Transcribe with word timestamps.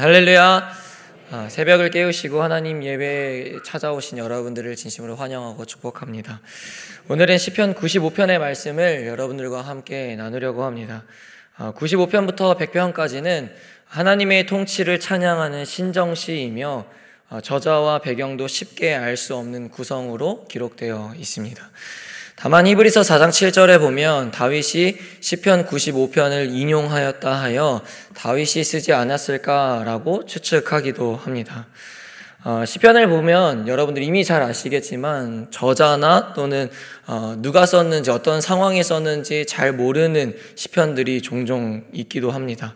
할렐루야. 0.00 0.72
아, 1.30 1.48
새벽을 1.50 1.90
깨우시고 1.90 2.42
하나님 2.42 2.82
예배에 2.82 3.56
찾아오신 3.66 4.16
여러분들을 4.16 4.74
진심으로 4.74 5.14
환영하고 5.14 5.66
축복합니다. 5.66 6.40
오늘은 7.10 7.36
시편 7.36 7.74
95편의 7.74 8.38
말씀을 8.38 9.06
여러분들과 9.06 9.60
함께 9.60 10.16
나누려고 10.16 10.64
합니다. 10.64 11.04
아, 11.54 11.74
95편부터 11.74 12.56
100편까지는 12.56 13.50
하나님의 13.84 14.46
통치를 14.46 15.00
찬양하는 15.00 15.66
신정시이며 15.66 16.86
아, 17.28 17.40
저자와 17.42 17.98
배경도 17.98 18.48
쉽게 18.48 18.94
알 18.94 19.18
수 19.18 19.36
없는 19.36 19.68
구성으로 19.68 20.46
기록되어 20.46 21.12
있습니다. 21.18 21.70
다만 22.42 22.66
히브리서 22.66 23.02
4장 23.02 23.28
7절에 23.28 23.78
보면 23.78 24.30
다윗이 24.30 24.96
시편 25.20 25.66
95편을 25.66 26.48
인용하였다 26.50 27.30
하여 27.30 27.82
다윗이 28.14 28.64
쓰지 28.64 28.94
않았을까라고 28.94 30.24
추측하기도 30.24 31.16
합니다. 31.16 31.66
어, 32.42 32.64
시편을 32.64 33.10
보면 33.10 33.68
여러분들 33.68 34.02
이미 34.02 34.24
잘 34.24 34.40
아시겠지만 34.40 35.48
저자나 35.50 36.32
또는 36.32 36.70
어, 37.06 37.34
누가 37.36 37.66
썼는지 37.66 38.10
어떤 38.10 38.40
상황에 38.40 38.82
썼는지 38.82 39.44
잘 39.44 39.74
모르는 39.74 40.34
시편들이 40.54 41.20
종종 41.20 41.84
있기도 41.92 42.30
합니다. 42.30 42.74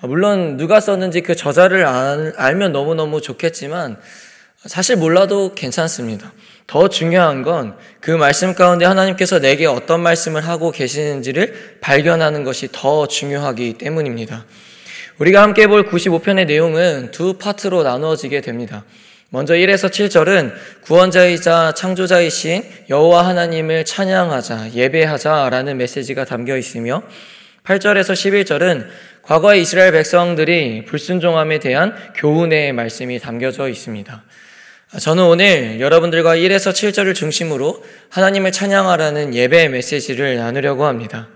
어, 0.00 0.06
물론 0.06 0.56
누가 0.56 0.80
썼는지 0.80 1.20
그 1.20 1.36
저자를 1.36 1.84
알, 1.84 2.32
알면 2.38 2.72
너무너무 2.72 3.20
좋겠지만 3.20 3.98
사실 4.66 4.96
몰라도 4.96 5.54
괜찮습니다. 5.54 6.32
더 6.66 6.88
중요한 6.88 7.42
건 7.42 7.76
그 8.02 8.10
말씀 8.10 8.52
가운데 8.56 8.84
하나님께서 8.84 9.38
내게 9.38 9.64
어떤 9.64 10.00
말씀을 10.00 10.44
하고 10.44 10.72
계시는지를 10.72 11.78
발견하는 11.80 12.42
것이 12.42 12.68
더 12.72 13.06
중요하기 13.06 13.74
때문입니다. 13.74 14.44
우리가 15.18 15.40
함께 15.40 15.68
볼 15.68 15.88
95편의 15.88 16.46
내용은 16.46 17.12
두 17.12 17.34
파트로 17.34 17.84
나누어지게 17.84 18.40
됩니다. 18.40 18.84
먼저 19.30 19.54
1에서 19.54 19.88
7절은 19.88 20.52
구원자이자 20.82 21.74
창조자이신 21.76 22.64
여호와 22.90 23.24
하나님을 23.28 23.84
찬양하자, 23.84 24.72
예배하자라는 24.74 25.76
메시지가 25.76 26.24
담겨 26.24 26.56
있으며 26.56 27.04
8절에서 27.62 28.14
11절은 28.14 28.88
과거의 29.22 29.62
이스라엘 29.62 29.92
백성들이 29.92 30.86
불순종함에 30.86 31.60
대한 31.60 31.94
교훈의 32.16 32.72
말씀이 32.72 33.20
담겨져 33.20 33.68
있습니다. 33.68 34.24
저는 34.98 35.24
오늘 35.24 35.80
여러분들과 35.80 36.36
1에서 36.36 36.70
7절을 36.70 37.14
중심으로 37.14 37.82
하나님을 38.10 38.52
찬양하라는 38.52 39.34
예배 39.34 39.68
메시지를 39.68 40.36
나누려고 40.36 40.84
합니다. 40.84 41.28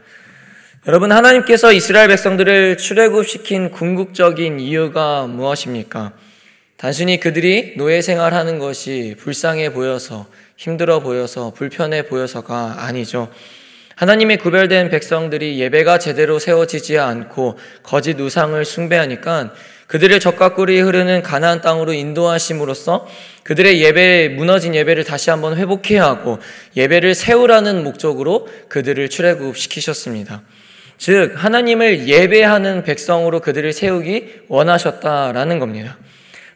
여러분, 0.86 1.10
하나님께서 1.10 1.72
이스라엘 1.72 2.08
백성들을 2.08 2.76
출애굽시킨 2.76 3.70
궁극적인 3.70 4.60
이유가 4.60 5.26
무엇입니까? 5.26 6.12
단순히 6.76 7.18
그들이 7.18 7.78
노예 7.78 8.02
생활하는 8.02 8.58
것이 8.58 9.16
불쌍해 9.18 9.72
보여서, 9.72 10.26
힘들어 10.58 11.00
보여서, 11.00 11.50
불편해 11.54 12.02
보여서가 12.02 12.84
아니죠. 12.84 13.32
하나님의 13.94 14.36
구별된 14.36 14.90
백성들이 14.90 15.58
예배가 15.58 15.98
제대로 15.98 16.38
세워지지 16.38 16.98
않고 16.98 17.58
거짓 17.82 18.20
우상을 18.20 18.62
숭배하니까 18.62 19.54
그들의 19.86 20.18
적과 20.18 20.54
꿀이 20.54 20.80
흐르는 20.80 21.22
가나안 21.22 21.60
땅으로 21.60 21.92
인도하심으로써 21.92 23.06
그들의 23.44 23.80
예배 23.82 24.30
무너진 24.30 24.74
예배를 24.74 25.04
다시 25.04 25.30
한번 25.30 25.56
회복해야 25.56 26.04
하고 26.04 26.38
예배를 26.76 27.14
세우라는 27.14 27.84
목적으로 27.84 28.48
그들을 28.68 29.08
출애굽시키셨습니다. 29.08 30.42
즉 30.98 31.34
하나님을 31.36 32.08
예배하는 32.08 32.82
백성으로 32.82 33.40
그들을 33.40 33.72
세우기 33.72 34.42
원하셨다라는 34.48 35.58
겁니다. 35.58 35.96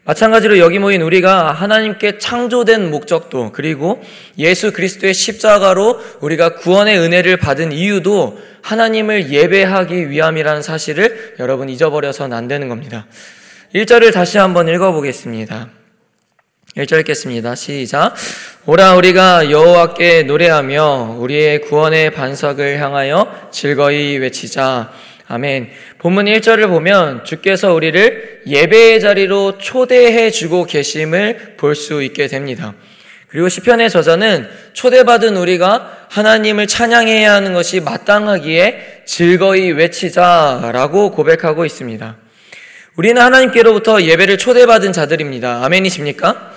마찬가지로 0.04 0.58
여기 0.58 0.78
모인 0.78 1.02
우리가 1.02 1.52
하나님께 1.52 2.18
창조된 2.18 2.90
목적도 2.90 3.52
그리고 3.52 4.02
예수 4.38 4.72
그리스도의 4.72 5.12
십자가로 5.12 6.00
우리가 6.20 6.56
구원의 6.56 6.98
은혜를 6.98 7.36
받은 7.36 7.72
이유도 7.72 8.38
하나님을 8.62 9.30
예배하기 9.30 10.10
위함이라는 10.10 10.62
사실을 10.62 11.36
여러분 11.38 11.68
잊어버려서는 11.68 12.36
안 12.36 12.48
되는 12.48 12.68
겁니다. 12.68 13.06
1절을 13.74 14.12
다시 14.12 14.38
한번 14.38 14.68
읽어보겠습니다. 14.68 15.68
1절 16.76 17.00
읽겠습니다. 17.00 17.54
시작. 17.54 18.14
오라 18.66 18.94
우리가 18.94 19.50
여호와께 19.50 20.22
노래하며 20.24 21.16
우리의 21.18 21.62
구원의 21.62 22.12
반석을 22.12 22.80
향하여 22.80 23.48
즐거이 23.50 24.18
외치자. 24.18 24.92
아멘. 25.32 25.70
본문 25.98 26.24
1절을 26.24 26.66
보면 26.66 27.24
주께서 27.24 27.72
우리를 27.72 28.42
예배의 28.48 29.00
자리로 29.00 29.58
초대해 29.58 30.28
주고 30.32 30.64
계심을 30.64 31.54
볼 31.56 31.76
수 31.76 32.02
있게 32.02 32.26
됩니다. 32.26 32.74
그리고 33.28 33.48
시편의 33.48 33.90
저자는 33.90 34.48
초대받은 34.72 35.36
우리가 35.36 36.06
하나님을 36.10 36.66
찬양해야 36.66 37.32
하는 37.32 37.52
것이 37.54 37.78
마땅하기에 37.78 39.04
즐거이 39.06 39.70
외치자라고 39.70 41.12
고백하고 41.12 41.64
있습니다. 41.64 42.16
우리는 42.96 43.22
하나님께로부터 43.22 44.02
예배를 44.02 44.36
초대받은 44.36 44.92
자들입니다. 44.92 45.64
아멘이십니까? 45.64 46.54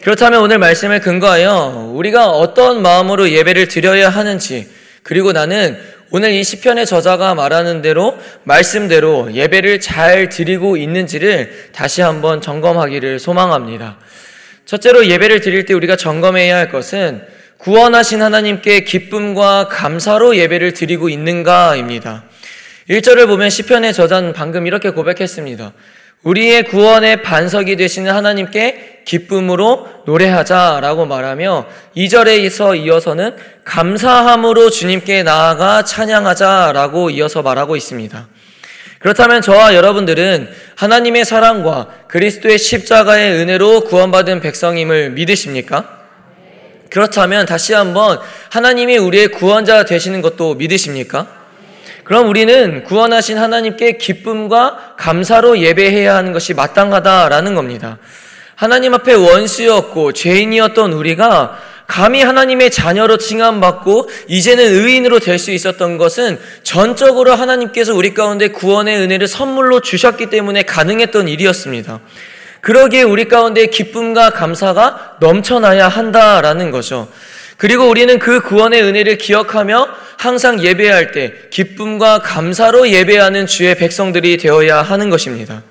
그렇다면 0.00 0.42
오늘 0.42 0.58
말씀을 0.58 1.00
근거하여 1.00 1.90
우리가 1.92 2.28
어떤 2.28 2.82
마음으로 2.82 3.30
예배를 3.30 3.66
드려야 3.66 4.10
하는지 4.10 4.68
그리고 5.02 5.32
나는 5.32 5.76
오늘 6.14 6.32
이 6.32 6.44
시편의 6.44 6.84
저자가 6.84 7.34
말하는 7.34 7.80
대로 7.80 8.18
말씀대로 8.44 9.32
예배를 9.32 9.80
잘 9.80 10.28
드리고 10.28 10.76
있는지를 10.76 11.70
다시 11.72 12.02
한번 12.02 12.42
점검하기를 12.42 13.18
소망합니다. 13.18 13.98
첫째로 14.66 15.06
예배를 15.06 15.40
드릴 15.40 15.64
때 15.64 15.72
우리가 15.72 15.96
점검해야 15.96 16.54
할 16.54 16.68
것은 16.68 17.22
구원하신 17.56 18.20
하나님께 18.20 18.84
기쁨과 18.84 19.68
감사로 19.68 20.36
예배를 20.36 20.74
드리고 20.74 21.08
있는가입니다. 21.08 22.24
1절을 22.90 23.26
보면 23.26 23.48
시편의 23.48 23.94
저자는 23.94 24.34
방금 24.34 24.66
이렇게 24.66 24.90
고백했습니다. 24.90 25.72
우리의 26.22 26.64
구원의 26.64 27.22
반석이 27.22 27.76
되시는 27.76 28.12
하나님께 28.12 29.02
기쁨으로 29.04 29.88
노래하자라고 30.06 31.06
말하며 31.06 31.66
2절에서 31.96 32.78
이어서는 32.78 33.36
감사함으로 33.64 34.70
주님께 34.70 35.24
나아가 35.24 35.82
찬양하자라고 35.82 37.10
이어서 37.10 37.42
말하고 37.42 37.76
있습니다. 37.76 38.28
그렇다면 39.00 39.42
저와 39.42 39.74
여러분들은 39.74 40.48
하나님의 40.76 41.24
사랑과 41.24 41.88
그리스도의 42.06 42.56
십자가의 42.56 43.32
은혜로 43.40 43.82
구원받은 43.84 44.40
백성임을 44.40 45.10
믿으십니까? 45.10 46.02
그렇다면 46.88 47.46
다시 47.46 47.72
한번 47.72 48.20
하나님이 48.50 48.98
우리의 48.98 49.28
구원자 49.28 49.84
되시는 49.84 50.22
것도 50.22 50.54
믿으십니까? 50.54 51.41
그럼 52.04 52.28
우리는 52.28 52.84
구원하신 52.84 53.38
하나님께 53.38 53.96
기쁨과 53.98 54.94
감사로 54.98 55.58
예배해야 55.58 56.14
하는 56.14 56.32
것이 56.32 56.54
마땅하다라는 56.54 57.54
겁니다. 57.54 57.98
하나님 58.54 58.94
앞에 58.94 59.14
원수였고 59.14 60.12
죄인이었던 60.12 60.92
우리가 60.92 61.58
감히 61.86 62.22
하나님의 62.22 62.70
자녀로 62.70 63.18
칭함받고 63.18 64.08
이제는 64.28 64.64
의인으로 64.64 65.18
될 65.18 65.38
수 65.38 65.50
있었던 65.50 65.98
것은 65.98 66.38
전적으로 66.62 67.34
하나님께서 67.34 67.94
우리 67.94 68.14
가운데 68.14 68.48
구원의 68.48 68.98
은혜를 68.98 69.28
선물로 69.28 69.80
주셨기 69.80 70.30
때문에 70.30 70.62
가능했던 70.62 71.28
일이었습니다. 71.28 72.00
그러기에 72.60 73.02
우리 73.02 73.26
가운데 73.26 73.66
기쁨과 73.66 74.30
감사가 74.30 75.16
넘쳐나야 75.20 75.88
한다라는 75.88 76.70
거죠. 76.70 77.08
그리고 77.62 77.88
우리는 77.88 78.18
그 78.18 78.40
구원의 78.40 78.82
은혜를 78.82 79.18
기억하며 79.18 79.86
항상 80.18 80.64
예배할 80.64 81.12
때 81.12 81.32
기쁨과 81.50 82.18
감사로 82.18 82.88
예배하는 82.88 83.46
주의 83.46 83.72
백성들이 83.76 84.38
되어야 84.38 84.82
하는 84.82 85.10
것입니다. 85.10 85.62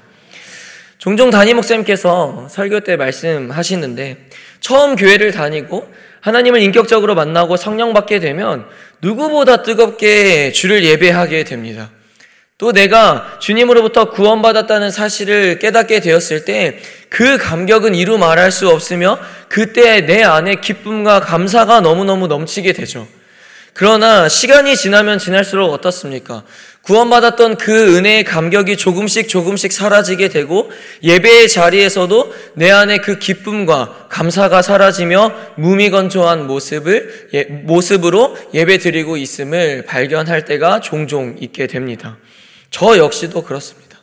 종종 1.00 1.32
담임 1.32 1.58
목사님께서 1.58 2.48
설교 2.50 2.80
때 2.86 2.96
말씀하시는데 2.96 4.30
처음 4.62 4.96
교회를 4.96 5.34
다니고 5.34 5.86
하나님을 6.22 6.62
인격적으로 6.62 7.14
만나고 7.14 7.58
성령 7.58 7.92
받게 7.92 8.22
되면 8.22 8.66
누구보다 9.02 9.62
뜨겁게 9.62 10.54
주를 10.54 10.86
예배하게 10.86 11.44
됩니다. 11.44 11.90
또 12.62 12.72
내가 12.72 13.38
주님으로부터 13.40 14.12
구원받았다는 14.12 14.92
사실을 14.92 15.60
깨닫게 15.60 16.00
되었을 16.00 16.46
때 16.46 16.80
그 17.12 17.38
감격은 17.38 17.94
이루 17.94 18.18
말할 18.18 18.54
수 18.54 18.70
없으며 18.70 19.20
그때 19.50 20.00
내 20.00 20.24
안에 20.24 20.62
기쁨과 20.62 21.20
감사가 21.20 21.82
너무너무 21.82 22.28
넘치게 22.28 22.72
되죠. 22.72 23.06
그러나 23.74 24.30
시간이 24.30 24.78
지나면 24.78 25.20
지날수록 25.20 25.74
어떻습니까? 25.74 26.44
구원받았던 26.84 27.58
그 27.58 27.98
은혜의 27.98 28.24
감격이 28.24 28.78
조금씩 28.78 29.28
조금씩 29.28 29.74
사라지게 29.74 30.30
되고 30.30 30.72
예배의 31.04 31.50
자리에서도 31.50 32.34
내 32.54 32.72
안에 32.72 33.00
그 33.00 33.20
기쁨과 33.20 34.08
감사가 34.10 34.62
사라지며 34.62 35.34
무미건조한 35.56 36.48
모습을 36.48 37.30
예, 37.34 37.44
모습으로 37.44 38.38
예배드리고 38.54 39.18
있음을 39.18 39.84
발견할 39.86 40.46
때가 40.46 40.80
종종 40.80 41.36
있게 41.42 41.68
됩니다. 41.68 42.18
저 42.72 42.98
역시도 42.98 43.44
그렇습니다. 43.44 44.00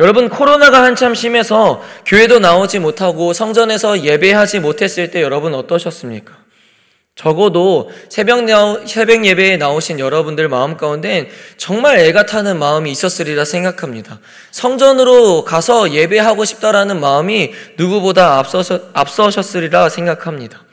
여러분 0.00 0.28
코로나가 0.28 0.82
한참 0.82 1.14
심해서 1.14 1.80
교회도 2.04 2.40
나오지 2.40 2.80
못하고 2.80 3.32
성전에서 3.32 4.02
예배하지 4.02 4.58
못했을 4.58 5.10
때 5.10 5.22
여러분 5.22 5.54
어떠셨습니까? 5.54 6.44
적어도 7.14 7.92
새벽, 8.08 8.44
새벽 8.88 9.24
예배에 9.24 9.56
나오신 9.56 10.00
여러분들 10.00 10.48
마음 10.48 10.76
가운데 10.76 11.30
정말 11.56 12.00
애가 12.00 12.26
타는 12.26 12.58
마음이 12.58 12.90
있었으리라 12.90 13.44
생각합니다. 13.44 14.18
성전으로 14.50 15.44
가서 15.44 15.92
예배하고 15.92 16.44
싶다라는 16.44 16.98
마음이 16.98 17.52
누구보다 17.76 18.38
앞서서, 18.38 18.80
앞서셨으리라 18.94 19.90
생각합니다. 19.90 20.63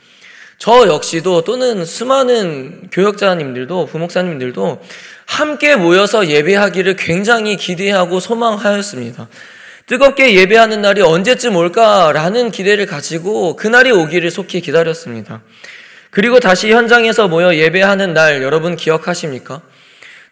저 0.62 0.86
역시도 0.86 1.42
또는 1.42 1.84
수많은 1.84 2.88
교역자님들도 2.92 3.86
부목사님들도 3.86 4.80
함께 5.26 5.74
모여서 5.74 6.28
예배하기를 6.28 6.94
굉장히 6.94 7.56
기대하고 7.56 8.20
소망하였습니다. 8.20 9.26
뜨겁게 9.86 10.36
예배하는 10.36 10.80
날이 10.80 11.00
언제쯤 11.02 11.56
올까라는 11.56 12.52
기대를 12.52 12.86
가지고 12.86 13.56
그날이 13.56 13.90
오기를 13.90 14.30
속히 14.30 14.60
기다렸습니다. 14.60 15.42
그리고 16.10 16.38
다시 16.38 16.70
현장에서 16.70 17.26
모여 17.26 17.56
예배하는 17.56 18.14
날 18.14 18.40
여러분 18.44 18.76
기억하십니까? 18.76 19.62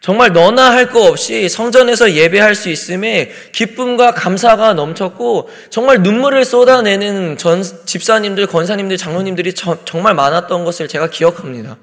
정말 0.01 0.33
너나 0.33 0.71
할거 0.71 1.05
없이 1.05 1.47
성전에서 1.47 2.13
예배할 2.13 2.55
수 2.55 2.69
있음에 2.69 3.31
기쁨과 3.51 4.15
감사가 4.15 4.73
넘쳤고 4.73 5.49
정말 5.69 6.01
눈물을 6.01 6.43
쏟아내는 6.43 7.37
전 7.37 7.61
집사님들, 7.61 8.47
권사님들, 8.47 8.97
장로님들이 8.97 9.53
저, 9.53 9.77
정말 9.85 10.15
많았던 10.15 10.65
것을 10.65 10.87
제가 10.87 11.11
기억합니다. 11.11 11.77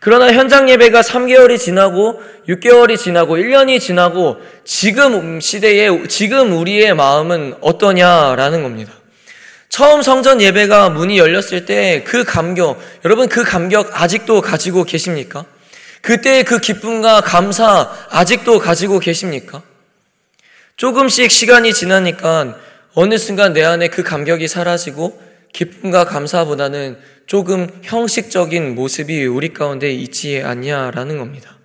그러나 0.00 0.30
현장 0.32 0.68
예배가 0.68 1.00
3개월이 1.00 1.58
지나고 1.58 2.22
6개월이 2.46 2.98
지나고 2.98 3.38
1년이 3.38 3.80
지나고 3.80 4.36
지금 4.64 5.40
시대에 5.40 5.88
지금 6.08 6.52
우리의 6.52 6.94
마음은 6.94 7.54
어떠냐라는 7.62 8.62
겁니다. 8.62 8.92
처음 9.70 10.02
성전 10.02 10.42
예배가 10.42 10.90
문이 10.90 11.16
열렸을 11.16 11.64
때 11.64 12.04
그 12.04 12.24
감격, 12.24 12.78
여러분 13.06 13.28
그 13.28 13.44
감격 13.44 14.02
아직도 14.02 14.42
가지고 14.42 14.84
계십니까? 14.84 15.46
그때의 16.02 16.44
그 16.44 16.58
기쁨과 16.58 17.20
감사 17.20 17.90
아직도 18.10 18.58
가지고 18.58 18.98
계십니까? 18.98 19.62
조금씩 20.76 21.30
시간이 21.30 21.74
지나니까 21.74 22.56
어느 22.94 23.18
순간 23.18 23.52
내 23.52 23.62
안에 23.62 23.88
그 23.88 24.02
감격이 24.02 24.48
사라지고 24.48 25.20
기쁨과 25.52 26.04
감사보다는 26.04 26.98
조금 27.26 27.68
형식적인 27.82 28.74
모습이 28.74 29.26
우리 29.26 29.52
가운데 29.52 29.92
있지 29.92 30.42
않냐라는 30.42 31.18
겁니다. 31.18 31.59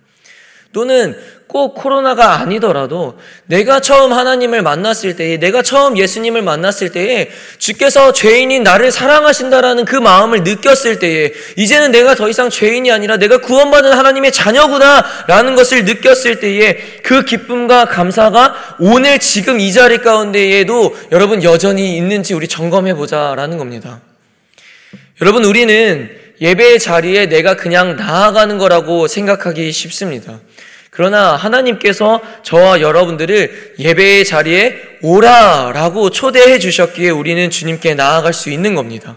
또는 0.76 1.16
꼭 1.46 1.74
코로나가 1.74 2.34
아니더라도 2.34 3.18
내가 3.46 3.80
처음 3.80 4.12
하나님을 4.12 4.60
만났을 4.60 5.16
때에 5.16 5.38
내가 5.38 5.62
처음 5.62 5.96
예수님을 5.96 6.42
만났을 6.42 6.92
때에 6.92 7.30
주께서 7.56 8.12
죄인인 8.12 8.62
나를 8.62 8.92
사랑하신다라는 8.92 9.86
그 9.86 9.96
마음을 9.96 10.42
느꼈을 10.42 10.98
때에 10.98 11.32
이제는 11.56 11.92
내가 11.92 12.14
더 12.14 12.28
이상 12.28 12.50
죄인이 12.50 12.92
아니라 12.92 13.16
내가 13.16 13.38
구원받은 13.38 13.90
하나님의 13.90 14.32
자녀구나라는 14.32 15.54
것을 15.54 15.86
느꼈을 15.86 16.40
때에 16.40 16.76
그 17.02 17.24
기쁨과 17.24 17.86
감사가 17.86 18.76
오늘 18.78 19.18
지금 19.18 19.58
이 19.58 19.72
자리 19.72 19.96
가운데에도 19.96 20.94
여러분 21.10 21.42
여전히 21.42 21.96
있는지 21.96 22.34
우리 22.34 22.48
점검해 22.48 22.92
보자라는 22.92 23.56
겁니다. 23.56 24.02
여러분 25.22 25.46
우리는 25.46 26.26
예배의 26.40 26.78
자리에 26.78 27.26
내가 27.26 27.56
그냥 27.56 27.96
나아가는 27.96 28.58
거라고 28.58 29.08
생각하기 29.08 29.72
쉽습니다. 29.72 30.40
그러나 30.96 31.36
하나님께서 31.36 32.22
저와 32.42 32.80
여러분들을 32.80 33.74
예배의 33.78 34.24
자리에 34.24 34.80
오라라고 35.02 36.08
초대해 36.08 36.58
주셨기에 36.58 37.10
우리는 37.10 37.50
주님께 37.50 37.94
나아갈 37.94 38.32
수 38.32 38.48
있는 38.48 38.74
겁니다. 38.74 39.16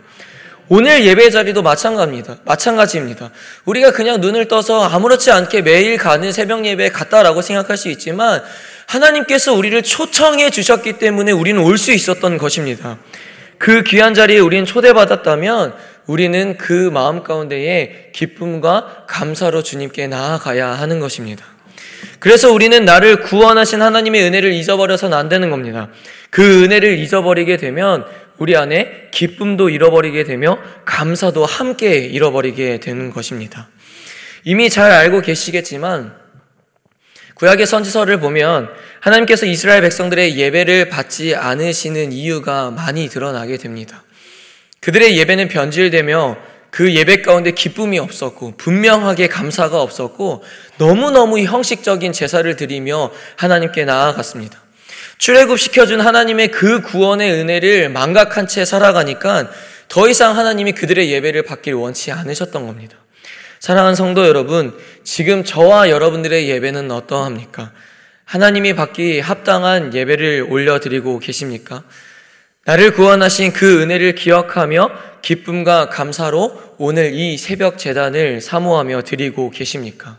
오늘 0.68 1.06
예배 1.06 1.30
자리도 1.30 1.62
마찬가지입니다. 1.62 2.40
마찬가지입니다. 2.44 3.32
우리가 3.64 3.92
그냥 3.94 4.20
눈을 4.20 4.50
떠서 4.50 4.84
아무렇지 4.84 5.32
않게 5.32 5.62
매일 5.62 5.98
가는 5.98 6.34
새벽 6.34 6.66
예배에 6.66 6.90
갔다라고 6.90 7.42
생각할 7.42 7.78
수 7.78 7.88
있지만 7.88 8.44
하나님께서 8.86 9.54
우리를 9.54 9.82
초청해 9.82 10.50
주셨기 10.50 10.98
때문에 10.98 11.32
우리는 11.32 11.62
올 11.62 11.78
수 11.78 11.94
있었던 11.94 12.38
것입니다. 12.38 12.98
그 13.58 13.84
귀한 13.84 14.14
자리에 14.14 14.40
우리는 14.40 14.66
초대받았다면 14.66 15.74
우리는 16.08 16.58
그 16.58 16.74
마음 16.92 17.24
가운데에 17.24 18.12
기쁨과 18.14 19.06
감사로 19.08 19.64
주님께 19.64 20.08
나아가야 20.08 20.68
하는 20.72 21.00
것입니다. 21.00 21.46
그래서 22.20 22.52
우리는 22.52 22.86
나를 22.86 23.22
구원하신 23.22 23.82
하나님의 23.82 24.24
은혜를 24.24 24.54
잊어버려서는 24.54 25.18
안 25.18 25.30
되는 25.30 25.50
겁니다. 25.50 25.90
그 26.30 26.64
은혜를 26.64 27.00
잊어버리게 27.00 27.58
되면 27.58 28.06
우리 28.38 28.56
안에 28.56 29.10
기쁨도 29.12 29.70
잃어버리게 29.70 30.24
되며 30.24 30.60
감사도 30.86 31.46
함께 31.46 31.98
잃어버리게 31.98 32.80
되는 32.80 33.12
것입니다. 33.12 33.70
이미 34.44 34.70
잘 34.70 34.92
알고 34.92 35.22
계시겠지만 35.22 36.16
구약의 37.36 37.66
선지서를 37.66 38.20
보면 38.20 38.70
하나님께서 39.00 39.46
이스라엘 39.46 39.82
백성들의 39.82 40.38
예배를 40.38 40.90
받지 40.90 41.36
않으시는 41.36 42.12
이유가 42.12 42.70
많이 42.70 43.08
드러나게 43.08 43.58
됩니다. 43.58 44.04
그들의 44.82 45.18
예배는 45.18 45.48
변질되며 45.48 46.38
그 46.72 46.94
예배 46.94 47.22
가운데 47.22 47.52
기쁨이 47.52 48.00
없었고 48.00 48.54
분명하게 48.58 49.28
감사가 49.28 49.82
없었고 49.82 50.44
너무너무 50.78 51.40
형식적인 51.40 52.14
제사를 52.14 52.56
드리며 52.56 53.12
하나님께 53.36 53.86
나아갔습니다. 53.86 54.60
출애굽 55.18 55.60
시켜준 55.60 56.00
하나님의 56.00 56.50
그 56.52 56.82
구원의 56.82 57.32
은혜를 57.34 57.90
망각한 57.90 58.48
채 58.48 58.64
살아가니까 58.66 59.50
더 59.90 60.08
이상 60.08 60.38
하나님이 60.38 60.74
그들의 60.74 61.12
예배를 61.12 61.44
받길 61.44 61.74
원치 61.74 62.12
않으셨던 62.12 62.66
겁니다. 62.66 62.96
사랑하는 63.60 63.96
성도 63.96 64.26
여러분, 64.26 64.78
지금 65.04 65.44
저와 65.44 65.90
여러분들의 65.90 66.48
예배는 66.48 66.92
어떠합니까? 66.92 67.74
하나님이 68.24 68.76
받기 68.76 69.20
합당한 69.20 69.94
예배를 69.94 70.48
올려드리고 70.50 71.20
계십니까? 71.20 71.84
나를 72.70 72.94
구원하신 72.94 73.52
그 73.52 73.82
은혜를 73.82 74.14
기억하며 74.14 74.92
기쁨과 75.24 75.90
감사로 75.90 76.76
오늘 76.78 77.16
이 77.16 77.36
새벽 77.36 77.80
재단을 77.80 78.42
사모하며 78.42 79.02
드리고 79.02 79.50
계십니까? 79.50 80.18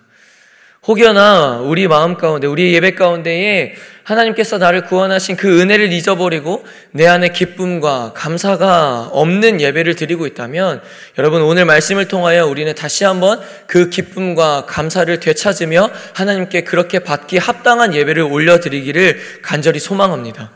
혹여나 0.85 1.61
우리 1.63 1.87
마음 1.87 2.17
가운데, 2.17 2.49
우리 2.49 2.75
예배 2.75 2.97
가운데에 2.97 3.75
하나님께서 4.03 4.59
나를 4.59 4.87
구원하신 4.87 5.37
그 5.37 5.61
은혜를 5.61 5.93
잊어버리고 5.93 6.65
내 6.91 7.07
안에 7.07 7.29
기쁨과 7.29 8.15
감사가 8.17 9.11
없는 9.13 9.61
예배를 9.61 9.95
드리고 9.95 10.27
있다면 10.27 10.83
여러분 11.19 11.43
오늘 11.43 11.67
말씀을 11.67 12.09
통하여 12.09 12.47
우리는 12.47 12.75
다시 12.75 13.05
한번 13.05 13.41
그 13.69 13.91
기쁨과 13.91 14.67
감사를 14.67 15.21
되찾으며 15.21 15.89
하나님께 16.15 16.63
그렇게 16.63 16.99
받기 16.99 17.39
합당한 17.39 17.95
예배를 17.95 18.25
올려드리기를 18.25 19.21
간절히 19.43 19.79
소망합니다. 19.79 20.51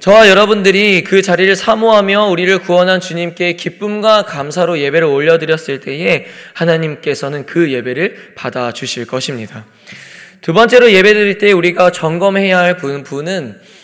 저와 0.00 0.30
여러분들이 0.30 1.04
그 1.04 1.20
자리를 1.20 1.54
사모하며 1.54 2.28
우리를 2.28 2.60
구원한 2.60 3.00
주님께 3.00 3.52
기쁨과 3.52 4.22
감사로 4.22 4.78
예배를 4.78 5.06
올려드렸을 5.06 5.80
때에 5.80 6.24
하나님께서는 6.54 7.44
그 7.44 7.70
예배를 7.70 8.32
받아 8.34 8.72
주실 8.72 9.06
것입니다. 9.06 9.66
두 10.40 10.54
번째로 10.54 10.90
예배 10.90 11.12
드릴 11.12 11.36
때 11.36 11.52
우리가 11.52 11.92
점검해야 11.92 12.58
할 12.58 12.78
부분은 12.78 13.58
어, 13.58 13.79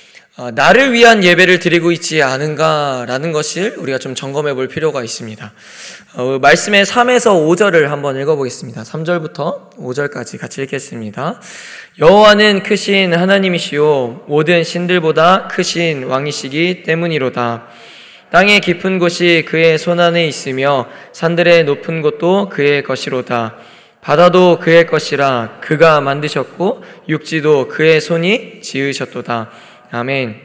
나를 0.52 0.92
위한 0.92 1.24
예배를 1.24 1.60
드리고 1.60 1.92
있지 1.92 2.22
않은가라는 2.22 3.32
것을 3.32 3.76
우리가 3.78 3.96
좀 3.96 4.14
점검해 4.14 4.52
볼 4.52 4.68
필요가 4.68 5.02
있습니다. 5.02 5.50
어, 6.16 6.38
말씀의 6.42 6.84
3에서 6.84 7.30
5절을 7.48 7.86
한번 7.86 8.20
읽어보겠습니다. 8.20 8.82
3절부터 8.82 9.74
5절까지 9.78 10.38
같이 10.38 10.60
읽겠습니다. 10.60 11.40
여호와는 11.98 12.64
크신 12.64 13.14
하나님이시요 13.14 14.24
모든 14.26 14.62
신들보다 14.62 15.48
크신 15.48 16.04
왕이시기 16.04 16.82
때문이로다. 16.82 17.68
땅의 18.30 18.60
깊은 18.60 18.98
곳이 18.98 19.46
그의 19.48 19.78
손 19.78 20.00
안에 20.00 20.26
있으며 20.26 20.86
산들의 21.14 21.64
높은 21.64 22.02
곳도 22.02 22.50
그의 22.50 22.82
것이로다. 22.82 23.56
바다도 24.02 24.58
그의 24.60 24.86
것이라 24.86 25.60
그가 25.62 26.02
만드셨고 26.02 26.84
육지도 27.08 27.68
그의 27.68 28.02
손이 28.02 28.60
지으셨도다. 28.60 29.50
아멘. 29.90 30.36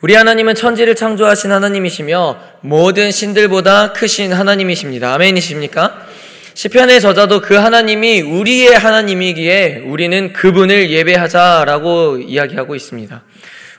우리 0.00 0.14
하나님은 0.14 0.54
천지를 0.54 0.94
창조하신 0.94 1.52
하나님이시며 1.52 2.38
모든 2.62 3.10
신들보다 3.10 3.92
크신 3.92 4.32
하나님이십니다. 4.32 5.14
아멘이십니까? 5.14 6.06
시편의 6.54 7.00
저자도 7.00 7.40
그 7.40 7.54
하나님이 7.54 8.22
우리의 8.22 8.76
하나님이기에 8.76 9.84
우리는 9.86 10.32
그분을 10.32 10.90
예배하자라고 10.90 12.18
이야기하고 12.18 12.74
있습니다. 12.74 13.22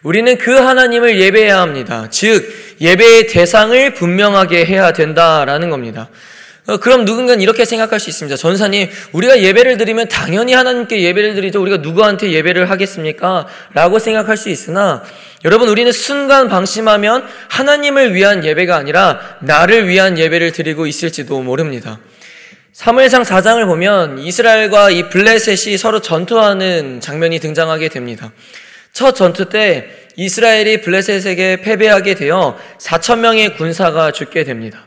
우리는 0.04 0.38
그 0.38 0.52
하나님을 0.52 1.20
예배해야 1.20 1.60
합니다. 1.60 2.08
즉 2.10 2.48
예배의 2.82 3.28
대상을 3.28 3.94
분명하게 3.94 4.66
해야 4.66 4.94
된다라는 4.94 5.70
겁니다. 5.70 6.10
어, 6.72 6.78
그럼 6.78 7.04
누군가는 7.04 7.42
이렇게 7.42 7.66
생각할 7.66 8.00
수 8.00 8.10
있습니다. 8.10 8.38
전사님, 8.38 8.90
우리가 9.12 9.42
예배를 9.42 9.78
드리면 9.78 10.08
당연히 10.08 10.54
하나님께 10.54 11.02
예배를 11.02 11.36
드리죠. 11.36 11.62
우리가 11.62 11.78
누구한테 11.78 12.32
예배를 12.32 12.70
하겠습니까? 12.70 13.46
라고 13.74 14.00
생각할 14.00 14.38
수 14.38 14.50
있으나, 14.50 15.04
여러분, 15.44 15.68
우리는 15.68 15.92
순간 15.92 16.48
방심하면 16.48 17.26
하나님을 17.50 18.14
위한 18.14 18.46
예배가 18.46 18.78
아니라 18.78 19.20
나를 19.42 19.90
위한 19.90 20.18
예배를 20.18 20.54
드리고 20.54 20.88
있을지도 20.88 21.42
모릅니다. 21.42 22.00
사무엘상 22.72 23.24
4장을 23.24 23.66
보면 23.66 24.20
이스라엘과 24.20 24.92
이 24.92 25.10
블레셋이 25.10 25.78
서로 25.78 26.00
전투하는 26.00 27.02
장면이 27.02 27.40
등장하게 27.40 27.90
됩니다. 27.90 28.32
첫 28.94 29.14
전투 29.14 29.50
때 29.50 29.90
이스라엘이 30.16 30.82
블레셋에게 30.82 31.62
패배하게 31.64 32.16
되어 32.16 32.58
4천 32.80 33.20
명의 33.20 33.58
군사가 33.58 34.12
죽게 34.12 34.46
됩니다. 34.46 34.86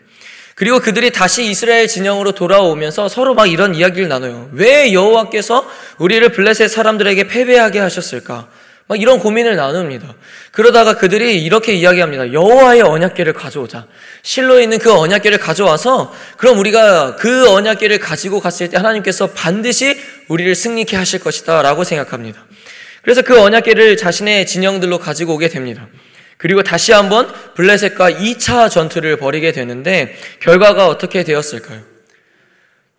그리고 0.54 0.78
그들이 0.78 1.10
다시 1.10 1.44
이스라엘 1.50 1.88
진영으로 1.88 2.32
돌아오면서 2.32 3.08
서로 3.08 3.34
막 3.34 3.50
이런 3.50 3.74
이야기를 3.74 4.08
나눠요. 4.08 4.48
왜 4.52 4.92
여호와께서 4.92 5.68
우리를 5.98 6.28
블레셋 6.30 6.70
사람들에게 6.70 7.26
패배하게 7.26 7.80
하셨을까? 7.80 8.48
막 8.86 9.00
이런 9.00 9.18
고민을 9.18 9.56
나눕니다. 9.56 10.14
그러다가 10.52 10.94
그들이 10.96 11.42
이렇게 11.42 11.72
이야기합니다. 11.72 12.32
여호와의 12.32 12.82
언약궤를 12.82 13.32
가져오자. 13.32 13.86
실로 14.22 14.60
있는 14.60 14.78
그 14.78 14.92
언약궤를 14.92 15.38
가져와서 15.38 16.14
그럼 16.36 16.58
우리가 16.58 17.16
그 17.16 17.50
언약궤를 17.50 17.98
가지고 17.98 18.40
갔을 18.40 18.68
때 18.68 18.76
하나님께서 18.76 19.28
반드시 19.28 19.98
우리를 20.28 20.54
승리케 20.54 20.96
하실 20.96 21.18
것이다라고 21.20 21.82
생각합니다. 21.82 22.44
그래서 23.02 23.22
그 23.22 23.40
언약궤를 23.40 23.96
자신의 23.96 24.46
진영들로 24.46 24.98
가지고 24.98 25.34
오게 25.34 25.48
됩니다. 25.48 25.88
그리고 26.36 26.62
다시 26.62 26.92
한번 26.92 27.32
블레셋과 27.54 28.10
2차 28.10 28.70
전투를 28.70 29.16
벌이게 29.16 29.52
되는데 29.52 30.16
결과가 30.40 30.88
어떻게 30.88 31.24
되었을까요? 31.24 31.80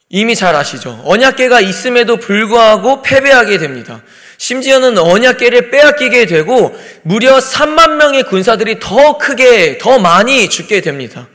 이미 0.09 0.35
잘 0.35 0.55
아시죠? 0.55 1.01
언약계가 1.03 1.61
있음에도 1.61 2.17
불구하고 2.17 3.01
패배하게 3.01 3.57
됩니다. 3.57 4.01
심지어는 4.37 4.97
언약계를 4.97 5.71
빼앗기게 5.71 6.25
되고 6.25 6.75
무려 7.03 7.37
3만 7.37 7.95
명의 7.95 8.23
군사들이 8.23 8.79
더 8.79 9.17
크게 9.17 9.77
더 9.77 9.97
많이 9.99 10.49
죽게 10.49 10.81
됩니다. 10.81 11.27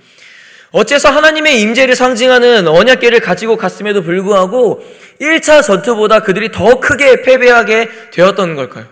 어째서 0.72 1.10
하나님의 1.10 1.60
임재를 1.62 1.96
상징하는 1.96 2.68
언약계를 2.68 3.20
가지고 3.20 3.56
갔음에도 3.56 4.02
불구하고 4.02 4.84
1차 5.20 5.64
전투보다 5.64 6.20
그들이 6.20 6.52
더 6.52 6.78
크게 6.78 7.22
패배하게 7.22 7.88
되었던 8.12 8.54
걸까요? 8.54 8.86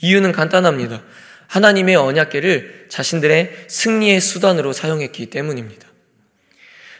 이유는 0.00 0.32
간단합니다. 0.32 1.02
하나님의 1.52 1.96
언약계를 1.96 2.86
자신들의 2.88 3.50
승리의 3.68 4.22
수단으로 4.22 4.72
사용했기 4.72 5.26
때문입니다. 5.26 5.86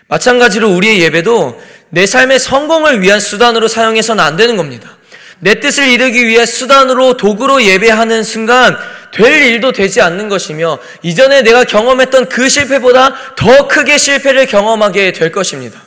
마찬가지로 0.08 0.68
우리의 0.74 1.00
예배도 1.00 1.58
내 1.88 2.04
삶의 2.04 2.38
성공을 2.38 3.00
위한 3.00 3.18
수단으로 3.18 3.66
사용해서는 3.66 4.22
안 4.22 4.36
되는 4.36 4.58
겁니다. 4.58 4.98
내 5.38 5.58
뜻을 5.58 5.88
이루기 5.88 6.28
위해 6.28 6.44
수단으로 6.44 7.16
도구로 7.16 7.62
예배하는 7.62 8.22
순간 8.24 8.76
될 9.10 9.42
일도 9.42 9.72
되지 9.72 10.02
않는 10.02 10.28
것이며 10.28 10.78
이전에 11.02 11.40
내가 11.40 11.64
경험했던 11.64 12.28
그 12.28 12.50
실패보다 12.50 13.34
더 13.36 13.68
크게 13.68 13.96
실패를 13.96 14.46
경험하게 14.46 15.12
될 15.12 15.32
것입니다. 15.32 15.82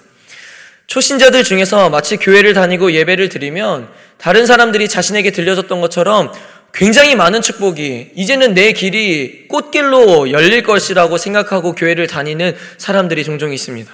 초신자들 0.87 1.43
중에서 1.43 1.91
마치 1.91 2.17
교회를 2.17 2.53
다니고 2.53 2.93
예배를 2.93 3.29
드리면 3.29 3.89
다른 4.17 4.47
사람들이 4.47 4.87
자신에게 4.87 5.31
들려줬던 5.31 5.81
것처럼 5.81 6.31
굉장히 6.75 7.15
많은 7.15 7.41
축복이 7.41 8.11
이제는 8.15 8.53
내 8.53 8.73
길이 8.73 9.47
꽃길로 9.47 10.31
열릴 10.31 10.61
것이라고 10.61 11.17
생각하고 11.17 11.73
교회를 11.73 12.07
다니는 12.07 12.53
사람들이 12.77 13.23
종종 13.23 13.53
있습니다. 13.53 13.91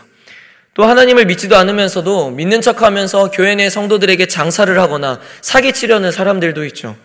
또 0.74 0.86
하나님을 0.86 1.26
믿지도 1.26 1.58
않으면서도 1.58 2.32
믿는 2.32 2.62
척 2.62 2.82
하면서 2.82 3.30
교회 3.30 3.54
내 3.54 3.70
성도들에게 3.70 4.26
장사를 4.26 4.80
하거나 4.80 5.20
사기치려는 5.42 6.12
사람들도 6.12 6.66
있죠. 6.66 6.98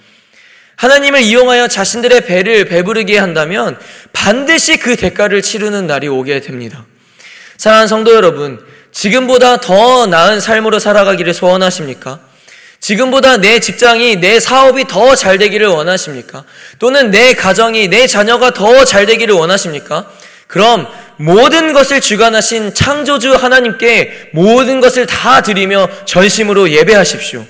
하나님을 0.77 1.21
이용하여 1.21 1.69
자신들의 1.69 2.23
배를 2.23 2.65
배부르게 2.67 3.19
한다면 3.19 3.79
반드시 4.15 4.79
그 4.79 4.97
대가를 4.97 5.43
치르는 5.43 5.87
날이 5.87 6.09
오게 6.09 6.41
됩니다. 6.41 6.87
사랑하는 7.59 7.89
성도 7.89 8.15
여러분, 8.15 8.65
지금보다 8.93 9.59
더 9.59 10.07
나은 10.07 10.41
삶으로 10.41 10.79
살아가기를 10.79 11.35
소원하십니까? 11.35 12.21
지금보다 12.87 13.39
내 13.39 13.59
직장이, 13.59 14.15
내 14.21 14.39
사업이 14.39 14.85
더 14.87 15.17
잘 15.17 15.39
되기를 15.39 15.67
원하십니까? 15.67 16.45
또는 16.79 17.11
내 17.11 17.35
가정이, 17.35 17.89
내 17.89 18.07
자녀가 18.07 18.53
더 18.53 18.85
잘 18.85 19.07
되기를 19.07 19.35
원하십니까? 19.35 20.07
그럼 20.47 20.87
모든 21.17 21.73
것을 21.73 22.01
주관하신 22.01 22.75
창조주 22.75 23.35
하나님께 23.35 24.31
모든 24.35 24.81
것을 24.81 25.07
다 25.07 25.41
드리며 25.43 25.89
전심으로 26.05 26.71
예배하십시오. 26.71 27.45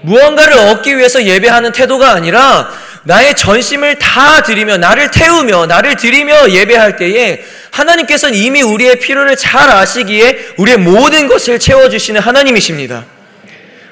무언가를 0.00 0.54
얻기 0.54 0.98
위해서 0.98 1.22
예배하는 1.22 1.70
태도가 1.70 2.10
아니라 2.10 2.68
나의 3.04 3.36
전심을 3.36 4.00
다 4.00 4.42
드리며 4.42 4.78
나를 4.78 5.12
태우며 5.12 5.66
나를 5.66 5.94
드리며 5.94 6.50
예배할 6.50 6.96
때에 6.96 7.44
하나님께서는 7.70 8.36
이미 8.36 8.62
우리의 8.62 8.98
필요를 8.98 9.36
잘 9.36 9.70
아시기에 9.70 10.54
우리의 10.56 10.78
모든 10.78 11.28
것을 11.28 11.60
채워주시는 11.60 12.20
하나님이십니다. 12.20 13.04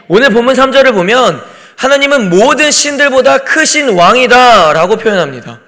오늘 0.08 0.30
본문 0.30 0.54
3절을 0.54 0.92
보면 0.92 1.42
하나님은 1.76 2.30
모든 2.30 2.70
신들보다 2.70 3.38
크신 3.38 3.90
왕이다 3.90 4.72
라고 4.72 4.96
표현합니다. 4.96 5.60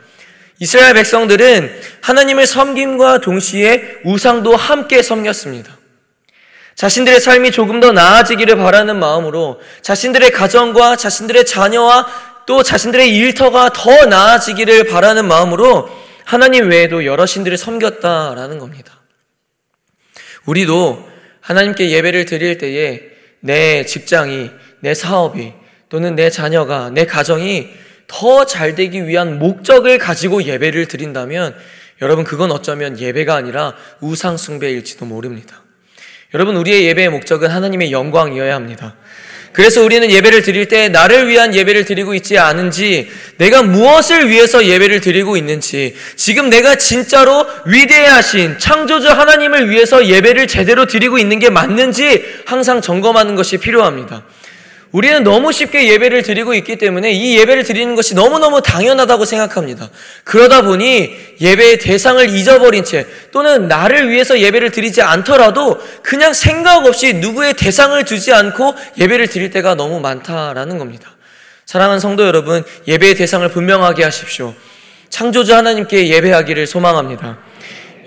이스라엘 0.59 0.95
백성들은 0.95 1.81
하나님을 2.03 2.47
섬김과 2.47 3.19
동시에 3.19 3.99
우상도 4.05 4.57
함께 4.57 5.03
섬겼습니다. 5.03 5.77
자신들의 6.75 7.21
삶이 7.21 7.51
조금 7.53 7.81
더 7.81 7.93
나아지기를 7.93 8.57
바라는 8.57 8.99
마음으로 8.99 9.61
자신들의 9.83 10.31
가정과 10.31 10.97
자신들의 10.97 11.47
자녀와 11.47 12.07
또 12.47 12.63
자신들의 12.63 13.11
일터가 13.11 13.71
더 13.71 14.07
나아지기를 14.07 14.85
바라는 14.85 15.27
마음으로 15.27 15.89
하나님 16.25 16.69
외에도 16.69 17.05
여러 17.05 17.25
신들을 17.25 17.57
섬겼다라는 17.57 18.59
겁니다. 18.59 19.01
우리도 20.45 21.09
하나님께 21.41 21.91
예배를 21.91 22.27
드릴 22.27 22.59
때에 22.59 23.16
내 23.47 23.85
직장이, 23.87 24.51
내 24.81 24.93
사업이, 24.93 25.53
또는 25.89 26.17
내 26.17 26.31
자녀가, 26.31 26.91
내 26.91 27.07
가정이 27.07 27.69
더 28.09 28.45
잘 28.45 28.75
되기 28.75 29.07
위한 29.07 29.39
목적을 29.39 29.99
가지고 29.99 30.45
예배를 30.45 30.87
드린다면 30.87 31.57
여러분 32.03 32.25
그건 32.25 32.53
어쩌면 32.53 32.99
예배가 32.99 33.35
아니라 33.35 33.75
우상숭배일지도 34.01 35.07
모릅니다. 35.07 35.63
여러분 36.35 36.57
우리의 36.57 36.85
예배의 36.87 37.09
목적은 37.11 37.49
하나님의 37.49 37.93
영광이어야 37.93 38.55
합니다. 38.55 38.97
그래서 39.57 39.83
우리는 39.83 40.11
예배를 40.11 40.43
드릴 40.43 40.69
때 40.69 40.91
나를 40.91 41.29
위한 41.29 41.55
예배를 41.55 41.87
드리고 41.87 42.15
있지 42.15 42.37
않은지, 42.37 43.11
내가 43.39 43.63
무엇을 43.63 44.29
위해서 44.29 44.67
예배를 44.67 45.01
드리고 45.01 45.39
있는지, 45.39 45.97
지금 46.15 46.51
내가 46.51 46.75
진짜로 46.75 47.47
위대하신 47.65 48.59
창조주 48.59 49.09
하나님을 49.09 49.71
위해서 49.71 50.07
예배를 50.07 50.47
제대로 50.47 50.85
드리고 50.85 51.17
있는 51.17 51.39
게 51.39 51.49
맞는지 51.49 52.23
항상 52.45 52.83
점검하는 52.83 53.35
것이 53.35 53.57
필요합니다. 53.57 54.25
우리는 54.93 55.25
너무 55.25 55.53
쉽게 55.53 55.89
예배를 55.93 56.23
드리고 56.23 56.55
있기 56.55 56.77
때문에 56.77 57.11
이 57.13 57.37
예배를 57.39 57.65
드리는 57.65 57.95
것이 57.95 58.15
너무너무 58.15 58.63
당연하다고 58.63 59.25
생각합니다. 59.25 59.91
그러다 60.25 60.63
보니 60.63 61.15
예배의 61.41 61.79
대상을 61.79 62.29
잊어버린 62.31 62.85
채 62.85 63.07
또는 63.33 63.69
나를 63.69 64.09
위해서 64.11 64.39
예배를 64.39 64.71
드리지 64.71 65.03
않더라도 65.03 65.79
그냥 66.03 66.33
생각 66.33 66.87
없이 66.87 67.15
누구의 67.15 67.55
대상을 67.55 68.03
두지 68.05 68.33
않고 68.33 68.75
예배를 68.99 69.27
드릴 69.27 69.51
때가 69.51 69.75
너무 69.75 70.01
많다라는 70.01 70.79
겁니다. 70.79 71.11
사랑하는 71.67 71.99
성도 71.99 72.25
여러분, 72.25 72.63
예배의 72.87 73.17
대상을 73.17 73.47
분명하게 73.49 74.05
하십시오. 74.05 74.55
창조주 75.11 75.55
하나님께 75.55 76.09
예배하기를 76.09 76.67
소망합니다. 76.67 77.39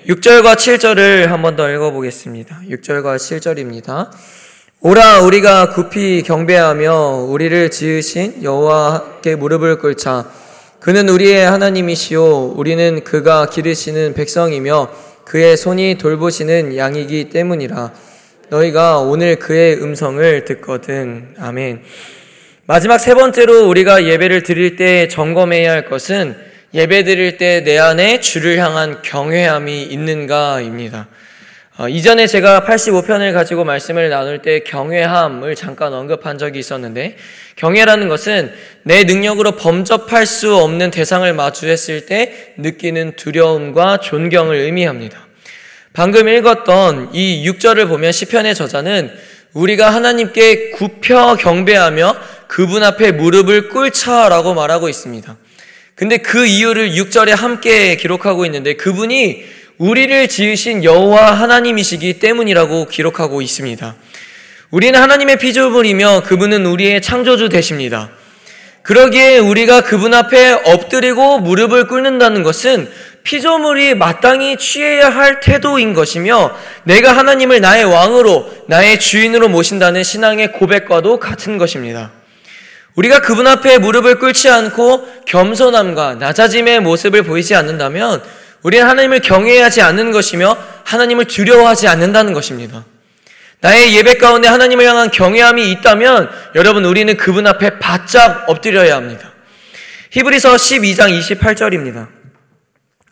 6절과 0.08 0.56
7절을 0.56 1.28
한 1.28 1.42
번 1.42 1.56
더 1.56 1.70
읽어보겠습니다. 1.70 2.62
6절과 2.70 3.18
7절입니다. 3.18 4.10
오라 4.82 5.24
우리가 5.24 5.72
급히 5.72 6.24
경배하며 6.24 7.26
우리를 7.28 7.70
지으신 7.70 8.44
여호와께 8.44 9.36
무릎을 9.36 9.80
꿇자. 9.80 10.32
그는 10.80 11.10
우리의 11.10 11.46
하나님이시요 11.46 12.54
우리는 12.56 13.04
그가 13.04 13.50
기르시는 13.50 14.14
백성이며 14.14 14.90
그의 15.26 15.58
손이 15.58 15.98
돌보시는 15.98 16.78
양이기 16.78 17.28
때문이라. 17.30 17.92
너희가 18.48 19.00
오늘 19.00 19.36
그의 19.36 19.84
음성을 19.84 20.46
듣거든. 20.46 21.36
아멘. 21.38 21.82
마지막 22.66 23.00
세 23.00 23.14
번째로 23.16 23.68
우리가 23.68 24.06
예배를 24.06 24.44
드릴 24.44 24.78
때 24.78 25.10
점검해야 25.10 25.74
할 25.74 25.90
것은 25.90 26.38
예배 26.74 27.04
드릴 27.04 27.38
때 27.38 27.66
내 27.66 27.78
안에 27.78 28.22
주를 28.22 28.58
향한 28.60 29.02
경외함이 29.02 29.84
있는가입니다. 29.84 31.10
어, 31.80 31.88
이전에 31.88 32.28
제가 32.28 32.66
85편을 32.68 33.32
가지고 33.32 33.64
말씀을 33.64 34.10
나눌 34.10 34.42
때 34.42 34.60
경외함을 34.66 35.56
잠깐 35.56 35.94
언급한 35.94 36.38
적이 36.38 36.60
있었는데 36.60 37.16
경외라는 37.56 38.10
것은 38.10 38.52
내 38.84 39.06
능력으로 39.06 39.54
범접할 39.54 40.26
수 40.26 40.58
없는 40.58 40.92
대상을 40.92 41.34
마주했을 41.34 42.06
때 42.06 42.54
느끼는 42.58 43.14
두려움과 43.16 44.00
존경을 44.02 44.58
의미합니다. 44.58 45.26
방금 45.94 46.28
읽었던 46.28 47.12
이 47.14 47.50
6절을 47.50 47.88
보면 47.88 48.12
시편의 48.12 48.56
저자는 48.56 49.10
우리가 49.54 49.90
하나님께 49.90 50.72
굽혀 50.72 51.38
경배하며 51.38 52.18
그분 52.50 52.84
앞에 52.84 53.14
무릎을 53.14 53.70
꿇자라고 53.70 54.54
말하고 54.54 54.90
있습니다. 54.90 55.38
근데 55.96 56.18
그 56.18 56.46
이유를 56.46 56.92
6절에 56.92 57.30
함께 57.30 57.96
기록하고 57.96 58.46
있는데 58.46 58.74
그분이 58.74 59.59
우리를 59.80 60.28
지으신 60.28 60.84
여호와 60.84 61.32
하나님이시기 61.32 62.20
때문이라고 62.20 62.88
기록하고 62.88 63.42
있습니다. 63.42 63.96
우리는 64.72 65.02
하나님의 65.02 65.38
피조물이며 65.38 66.24
그분은 66.26 66.66
우리의 66.66 67.02
창조주 67.02 67.48
되십니다. 67.48 68.10
그러기에 68.84 69.38
우리가 69.38 69.82
그분 69.82 70.14
앞에 70.14 70.52
엎드리고 70.52 71.40
무릎을 71.40 71.88
꿇는다는 71.88 72.44
것은 72.44 72.90
피조물이 73.24 73.96
마땅히 73.96 74.58
취해야 74.58 75.10
할 75.10 75.40
태도인 75.40 75.94
것이며 75.94 76.58
내가 76.84 77.16
하나님을 77.16 77.62
나의 77.62 77.86
왕으로 77.86 78.52
나의 78.68 79.00
주인으로 79.00 79.48
모신다는 79.48 80.04
신앙의 80.04 80.52
고백과도 80.54 81.20
같은 81.20 81.58
것입니다. 81.58 82.12
우리가 82.96 83.22
그분 83.22 83.48
앞에 83.48 83.78
무릎을 83.78 84.20
꿇지 84.20 84.50
않고 84.50 85.08
겸손함과 85.26 86.16
낮아짐의 86.16 86.82
모습을 86.82 87.24
보이지 87.24 87.56
않는다면 87.56 88.22
우리는 88.64 88.86
하나님을 88.88 89.20
경외하지 89.22 89.82
않는 89.82 90.12
것이며 90.12 90.58
하나님을 90.84 91.26
두려워하지 91.26 91.88
않는다는 91.88 92.34
것입니다. 92.34 92.86
나의 93.62 93.96
예배 93.96 94.16
가운데 94.16 94.48
하나님을 94.48 94.86
향한 94.86 95.12
경외함이 95.12 95.70
있다면 95.72 96.30
여러분 96.56 96.86
우리는 96.86 97.16
그분 97.18 97.46
앞에 97.46 97.80
바짝 97.80 98.46
엎드려야 98.48 98.96
합니다. 98.96 99.32
히브리서 100.12 100.56
12장 100.56 101.20
28절입니다. 101.20 102.08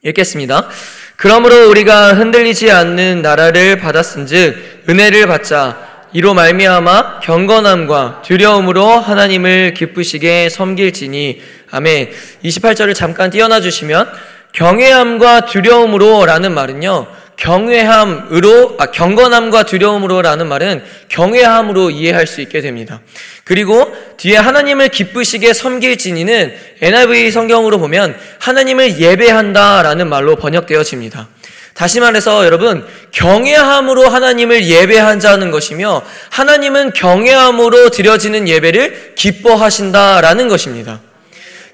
읽겠습니다. 0.04 0.70
그러므로 1.18 1.70
우리가 1.70 2.14
흔들리지 2.14 2.72
않는 2.72 3.22
나라를 3.22 3.78
받았은즉 3.80 4.86
은혜를 4.88 5.28
받자 5.28 5.86
이로 6.14 6.34
말미암아 6.34 7.20
경건함과 7.20 8.22
두려움으로 8.24 8.88
하나님을 8.88 9.74
기쁘시게 9.74 10.50
섬길지니 10.50 11.42
아멘. 11.72 12.12
28절을 12.46 12.96
잠깐 12.96 13.30
띄어놔 13.30 13.60
주시면 13.62 14.10
경외함과 14.58 15.46
두려움으로라는 15.46 16.52
말은요. 16.52 17.06
경외함으로 17.38 18.78
아 18.80 18.88
경건함과 18.88 19.64
두려움으로라는 19.64 20.48
말은 20.48 20.84
경외함으로 21.10 21.92
이해할 21.92 22.26
수 22.26 22.42
있게 22.42 22.62
됩니다. 22.62 23.00
그리고 23.44 23.96
뒤에 24.18 24.38
하나님을 24.38 24.90
기쁘시게 24.90 25.54
섬길지니는 25.54 26.56
NIV 26.82 27.30
성경으로 27.30 27.78
보면 27.78 28.18
하나님을 28.40 29.00
예배한다라는 29.00 30.10
말로 30.10 30.36
번역되어집니다. 30.38 31.28
다시 31.76 32.00
말해서 32.00 32.44
여러분 32.44 32.84
경외함으로 33.12 34.10
하나님을 34.10 34.68
예배한 34.68 35.20
자는 35.20 35.52
것이며 35.52 36.02
하나님은 36.32 36.94
경외함으로 36.94 37.92
드려지는 37.92 38.48
예배를 38.48 39.14
기뻐하신다라는 39.14 40.48
것입니다. 40.48 41.00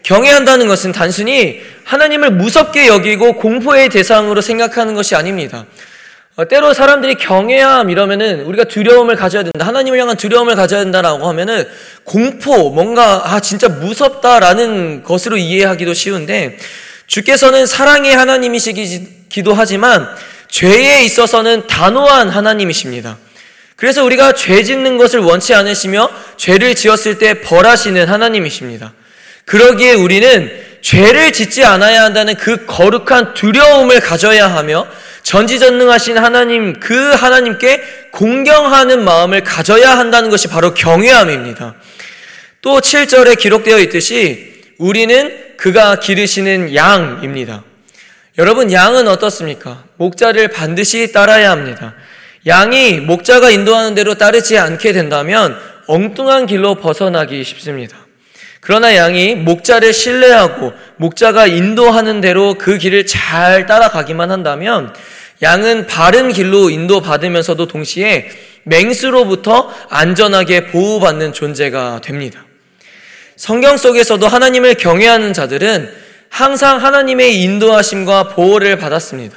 경외한다는 0.03 0.67
것은 0.67 0.91
단순히 0.91 1.61
하나님을 1.85 2.31
무섭게 2.31 2.87
여기고 2.87 3.37
공포의 3.37 3.89
대상으로 3.89 4.41
생각하는 4.41 4.93
것이 4.93 5.15
아닙니다. 5.15 5.65
어, 6.35 6.47
때로 6.47 6.73
사람들이 6.73 7.15
경외함 7.15 7.89
이러면은 7.89 8.41
우리가 8.41 8.63
두려움을 8.63 9.15
가져야 9.15 9.43
된다. 9.43 9.67
하나님을 9.67 9.99
향한 9.99 10.17
두려움을 10.17 10.55
가져야 10.55 10.83
된다라고 10.83 11.27
하면은 11.27 11.67
공포, 12.03 12.71
뭔가 12.71 13.33
아 13.33 13.39
진짜 13.39 13.69
무섭다라는 13.69 15.03
것으로 15.03 15.37
이해하기도 15.37 15.93
쉬운데 15.93 16.57
주께서는 17.05 17.67
사랑의 17.67 18.15
하나님이시기도 18.15 19.53
하지만 19.53 20.09
죄에 20.49 21.03
있어서는 21.03 21.67
단호한 21.67 22.29
하나님이십니다. 22.29 23.17
그래서 23.75 24.03
우리가 24.03 24.33
죄 24.33 24.63
짓는 24.63 24.97
것을 24.97 25.19
원치 25.19 25.53
않으시며 25.53 26.09
죄를 26.37 26.73
지었을 26.73 27.19
때 27.19 27.41
벌하시는 27.41 28.07
하나님이십니다. 28.07 28.93
그러기에 29.45 29.93
우리는 29.93 30.51
죄를 30.81 31.31
짓지 31.31 31.63
않아야 31.63 32.03
한다는 32.03 32.35
그 32.35 32.65
거룩한 32.65 33.33
두려움을 33.33 33.99
가져야 33.99 34.53
하며 34.53 34.87
전지전능하신 35.23 36.17
하나님, 36.17 36.79
그 36.79 37.11
하나님께 37.11 37.81
공경하는 38.11 39.03
마음을 39.03 39.43
가져야 39.43 39.97
한다는 39.97 40.29
것이 40.29 40.49
바로 40.49 40.73
경외함입니다. 40.73 41.75
또 42.61 42.79
7절에 42.79 43.37
기록되어 43.37 43.79
있듯이 43.79 44.53
우리는 44.77 45.55
그가 45.57 45.99
기르시는 45.99 46.75
양입니다. 46.75 47.63
여러분, 48.37 48.71
양은 48.71 49.07
어떻습니까? 49.07 49.85
목자를 49.95 50.49
반드시 50.49 51.11
따라야 51.13 51.51
합니다. 51.51 51.93
양이 52.45 52.99
목자가 52.99 53.49
인도하는 53.49 53.95
대로 53.95 54.15
따르지 54.15 54.57
않게 54.57 54.91
된다면 54.91 55.57
엉뚱한 55.87 56.47
길로 56.47 56.75
벗어나기 56.75 57.43
쉽습니다. 57.43 58.02
그러나 58.63 58.95
양이 58.95 59.35
목자를 59.35 59.91
신뢰하고 59.91 60.71
목자가 60.95 61.47
인도하는 61.47 62.21
대로 62.21 62.53
그 62.53 62.77
길을 62.77 63.05
잘 63.05 63.65
따라가기만 63.65 64.31
한다면 64.31 64.93
양은 65.41 65.85
바른 65.87 66.31
길로 66.31 66.69
인도받으면서도 66.69 67.67
동시에 67.67 68.29
맹수로부터 68.63 69.69
안전하게 69.89 70.67
보호받는 70.67 71.33
존재가 71.33 71.99
됩니다. 72.01 72.45
성경 73.35 73.75
속에서도 73.75 74.25
하나님을 74.25 74.75
경외하는 74.75 75.33
자들은 75.33 75.91
항상 76.29 76.81
하나님의 76.81 77.41
인도하심과 77.41 78.29
보호를 78.29 78.77
받았습니다. 78.77 79.35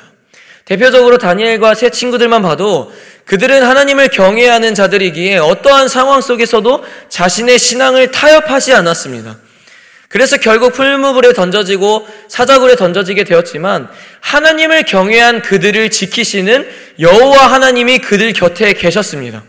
대표적으로 0.67 1.19
다니엘과 1.19 1.75
세 1.75 1.91
친구들만 1.91 2.43
봐도 2.43 2.93
그들은 3.27 3.65
하나님을 3.65 4.09
경외하는 4.09 4.75
자들이기에 4.75 5.39
어떠한 5.39 5.89
상황 5.89 6.21
속에서도 6.21 6.85
자신의 7.09 7.59
신앙을 7.59 8.13
타협하지 8.13 8.73
않았습니다. 8.73 9.37
그래서 10.09 10.37
결국 10.37 10.73
풀무불에 10.73 11.33
던져지고 11.33 12.07
사자굴에 12.29 12.77
던져지게 12.77 13.25
되었지만 13.25 13.89
하나님을 14.21 14.85
경외한 14.85 15.43
그들을 15.43 15.91
지키시는 15.91 16.69
여호와 17.01 17.53
하나님이 17.53 17.99
그들 17.99 18.33
곁에 18.33 18.73
계셨습니다. 18.73 19.43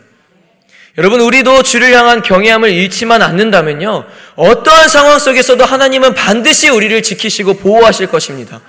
여러분 0.98 1.22
우리도 1.22 1.62
주를 1.62 1.94
향한 1.94 2.24
경외함을 2.24 2.72
잃지만 2.72 3.22
않는다면요 3.22 4.06
어떠한 4.36 4.90
상황 4.90 5.20
속에서도 5.20 5.64
하나님은 5.64 6.16
반드시 6.16 6.70
우리를 6.70 7.04
지키시고 7.04 7.58
보호하실 7.58 8.08
것입니다. 8.08 8.60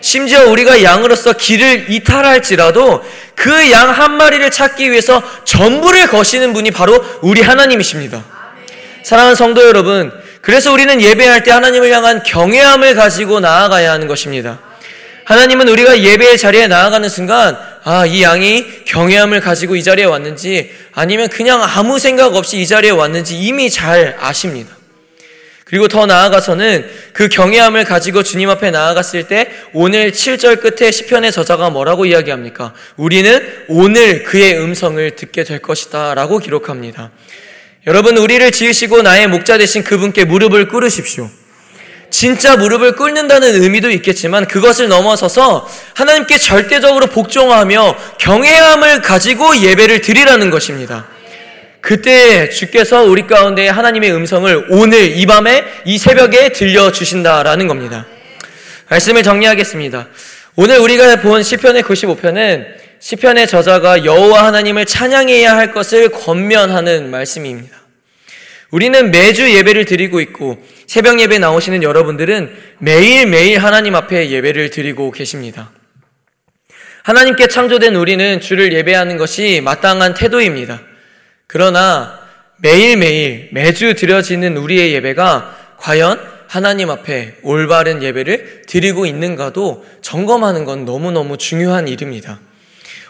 심지어 0.00 0.48
우리가 0.48 0.82
양으로서 0.82 1.32
길을 1.32 1.86
이탈할지라도 1.90 3.02
그 3.34 3.70
양 3.70 3.90
한 3.90 4.16
마리를 4.16 4.50
찾기 4.50 4.90
위해서 4.90 5.22
전부를 5.44 6.08
거시는 6.08 6.52
분이 6.52 6.70
바로 6.70 7.04
우리 7.22 7.42
하나님이십니다. 7.42 8.24
사랑하는 9.02 9.34
성도 9.34 9.66
여러분, 9.66 10.12
그래서 10.40 10.72
우리는 10.72 11.00
예배할 11.00 11.42
때 11.42 11.50
하나님을 11.50 11.90
향한 11.92 12.22
경외함을 12.22 12.94
가지고 12.94 13.40
나아가야 13.40 13.92
하는 13.92 14.06
것입니다. 14.06 14.58
하나님은 15.24 15.68
우리가 15.68 15.98
예배의 16.00 16.38
자리에 16.38 16.68
나아가는 16.68 17.08
순간, 17.08 17.58
아, 17.82 18.06
이 18.06 18.22
양이 18.22 18.64
경외함을 18.84 19.40
가지고 19.40 19.74
이 19.74 19.82
자리에 19.82 20.04
왔는지, 20.04 20.72
아니면 20.94 21.28
그냥 21.28 21.62
아무 21.62 21.98
생각 21.98 22.36
없이 22.36 22.58
이 22.58 22.66
자리에 22.66 22.90
왔는지 22.90 23.36
이미 23.36 23.68
잘 23.70 24.16
아십니다. 24.20 24.75
그리고 25.68 25.88
더 25.88 26.06
나아가서는 26.06 26.88
그 27.12 27.28
경외함을 27.28 27.84
가지고 27.84 28.22
주님 28.22 28.48
앞에 28.48 28.70
나아갔을 28.70 29.26
때 29.26 29.50
오늘 29.72 30.12
7절 30.12 30.60
끝에 30.60 30.92
시편의 30.92 31.32
저자가 31.32 31.70
뭐라고 31.70 32.06
이야기합니까? 32.06 32.72
우리는 32.96 33.44
오늘 33.66 34.22
그의 34.22 34.60
음성을 34.60 35.10
듣게 35.16 35.42
될 35.42 35.58
것이다 35.58 36.14
라고 36.14 36.38
기록합니다. 36.38 37.10
여러분 37.88 38.16
우리를 38.16 38.48
지으시고 38.52 39.02
나의 39.02 39.26
목자 39.26 39.58
되신 39.58 39.82
그분께 39.82 40.24
무릎을 40.24 40.68
꿇으십시오. 40.68 41.28
진짜 42.10 42.56
무릎을 42.56 42.94
꿇는다는 42.94 43.60
의미도 43.60 43.90
있겠지만 43.90 44.46
그것을 44.46 44.86
넘어서서 44.86 45.68
하나님께 45.94 46.38
절대적으로 46.38 47.08
복종하며 47.08 47.96
경외함을 48.18 49.02
가지고 49.02 49.56
예배를 49.56 50.00
드리라는 50.00 50.50
것입니다. 50.50 51.08
그때 51.86 52.48
주께서 52.48 53.04
우리 53.04 53.28
가운데 53.28 53.68
하나님의 53.68 54.12
음성을 54.12 54.66
오늘 54.70 55.16
이 55.16 55.24
밤에 55.24 55.62
이 55.84 55.98
새벽에 55.98 56.48
들려주신다라는 56.48 57.68
겁니다. 57.68 58.06
말씀을 58.88 59.22
정리하겠습니다. 59.22 60.08
오늘 60.56 60.78
우리가 60.78 61.20
본 61.20 61.44
시편의 61.44 61.84
95편은 61.84 62.66
시편의 62.98 63.46
저자가 63.46 64.04
여호와 64.04 64.46
하나님을 64.46 64.84
찬양해야 64.84 65.56
할 65.56 65.70
것을 65.70 66.08
권면하는 66.08 67.08
말씀입니다. 67.12 67.76
우리는 68.72 69.12
매주 69.12 69.48
예배를 69.48 69.84
드리고 69.84 70.18
있고 70.22 70.60
새벽 70.88 71.20
예배 71.20 71.38
나오시는 71.38 71.84
여러분들은 71.84 72.52
매일매일 72.78 73.58
하나님 73.58 73.94
앞에 73.94 74.30
예배를 74.30 74.70
드리고 74.70 75.12
계십니다. 75.12 75.70
하나님께 77.04 77.46
창조된 77.46 77.94
우리는 77.94 78.40
주를 78.40 78.72
예배하는 78.72 79.18
것이 79.18 79.60
마땅한 79.62 80.14
태도입니다. 80.14 80.80
그러나 81.46 82.18
매일매일 82.58 83.50
매주 83.52 83.94
드려지는 83.94 84.56
우리의 84.56 84.92
예배가 84.94 85.76
과연 85.78 86.20
하나님 86.48 86.90
앞에 86.90 87.36
올바른 87.42 88.02
예배를 88.02 88.62
드리고 88.66 89.06
있는가도 89.06 89.84
점검하는 90.00 90.64
건 90.64 90.84
너무너무 90.84 91.36
중요한 91.36 91.88
일입니다. 91.88 92.40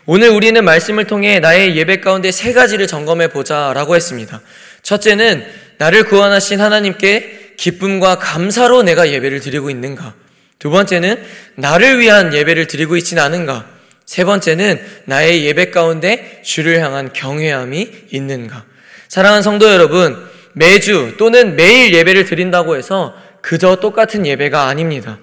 오늘 0.06 0.30
우리는 0.30 0.64
말씀을 0.64 1.06
통해 1.06 1.40
나의 1.40 1.76
예배 1.76 2.00
가운데 2.00 2.30
세 2.30 2.52
가지를 2.52 2.86
점검해 2.86 3.28
보자라고 3.28 3.96
했습니다. 3.96 4.40
첫째는 4.82 5.44
나를 5.78 6.04
구원하신 6.04 6.60
하나님께 6.60 7.54
기쁨과 7.56 8.18
감사로 8.18 8.82
내가 8.82 9.10
예배를 9.10 9.40
드리고 9.40 9.70
있는가? 9.70 10.14
두 10.58 10.70
번째는 10.70 11.22
나를 11.56 11.98
위한 11.98 12.32
예배를 12.34 12.66
드리고 12.66 12.96
있지는 12.96 13.22
않은가? 13.22 13.75
세 14.06 14.24
번째는 14.24 14.80
나의 15.04 15.44
예배 15.44 15.70
가운데 15.70 16.40
주를 16.44 16.80
향한 16.80 17.12
경외함이 17.12 17.88
있는가? 18.12 18.64
사랑하는 19.08 19.42
성도 19.42 19.68
여러분, 19.68 20.16
매주 20.52 21.14
또는 21.18 21.56
매일 21.56 21.92
예배를 21.92 22.24
드린다고 22.24 22.76
해서 22.76 23.14
그저 23.42 23.76
똑같은 23.76 24.24
예배가 24.24 24.68
아닙니다. 24.68 25.18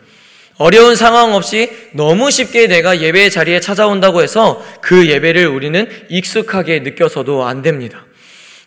어려운 0.58 0.96
상황 0.96 1.34
없이 1.34 1.70
너무 1.94 2.30
쉽게 2.30 2.68
내가 2.68 3.00
예배 3.02 3.30
자리에 3.30 3.60
찾아온다고 3.60 4.22
해서 4.22 4.64
그 4.82 5.08
예배를 5.08 5.48
우리는 5.48 5.90
익숙하게 6.10 6.80
느껴서도 6.80 7.46
안 7.46 7.62
됩니다. 7.62 8.06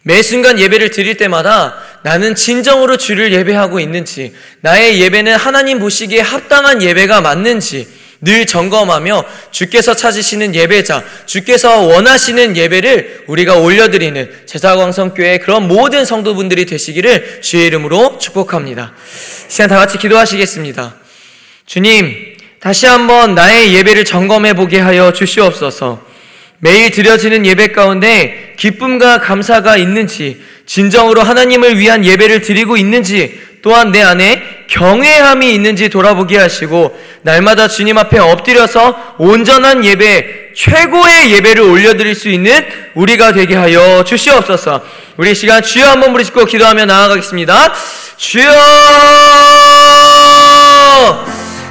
매 0.02 0.22
순간 0.22 0.58
예배를 0.58 0.90
드릴 0.90 1.16
때마다 1.16 1.74
나는 2.02 2.34
진정으로 2.34 2.96
주를 2.96 3.32
예배하고 3.32 3.80
있는지, 3.80 4.34
나의 4.60 5.00
예배는 5.00 5.36
하나님 5.36 5.78
보시기에 5.78 6.20
합당한 6.20 6.82
예배가 6.82 7.20
맞는지, 7.20 7.86
늘 8.20 8.46
점검하며 8.46 9.24
주께서 9.50 9.94
찾으시는 9.94 10.54
예배자, 10.54 11.04
주께서 11.26 11.82
원하시는 11.82 12.56
예배를 12.56 13.24
우리가 13.26 13.56
올려드리는 13.56 14.30
제자광성교회 14.46 15.38
그런 15.38 15.68
모든 15.68 16.04
성도분들이 16.04 16.66
되시기를 16.66 17.42
주의 17.42 17.66
이름으로 17.66 18.18
축복합니다. 18.18 18.94
시간 19.48 19.68
다 19.68 19.76
같이 19.76 19.98
기도하시겠습니다. 19.98 20.96
주님, 21.66 22.36
다시 22.60 22.86
한번 22.86 23.34
나의 23.34 23.74
예배를 23.74 24.04
점검해 24.04 24.54
보게 24.54 24.78
하여 24.78 25.12
주시옵소서. 25.12 26.04
매일 26.58 26.90
드려지는 26.90 27.44
예배 27.44 27.68
가운데 27.68 28.54
기쁨과 28.58 29.20
감사가 29.20 29.76
있는지, 29.76 30.40
진정으로 30.64 31.22
하나님을 31.22 31.78
위한 31.78 32.04
예배를 32.04 32.40
드리고 32.40 32.76
있는지, 32.76 33.38
또한 33.62 33.92
내 33.92 34.00
안에 34.00 34.42
경외함이 34.68 35.54
있는지 35.54 35.88
돌아보게 35.88 36.38
하시고, 36.38 36.98
날마다 37.22 37.68
주님 37.68 37.98
앞에 37.98 38.18
엎드려서 38.18 39.14
온전한 39.18 39.84
예배, 39.84 40.52
최고의 40.56 41.32
예배를 41.32 41.62
올려드릴 41.62 42.14
수 42.14 42.28
있는 42.28 42.66
우리가 42.94 43.32
되게 43.32 43.54
하여 43.54 44.04
주시옵소서. 44.04 44.82
우리 45.16 45.34
시간 45.34 45.62
주여 45.62 45.86
한번 45.88 46.12
부르시고 46.12 46.44
기도하며 46.44 46.86
나아가겠습니다. 46.86 47.74
주여! 48.16 48.50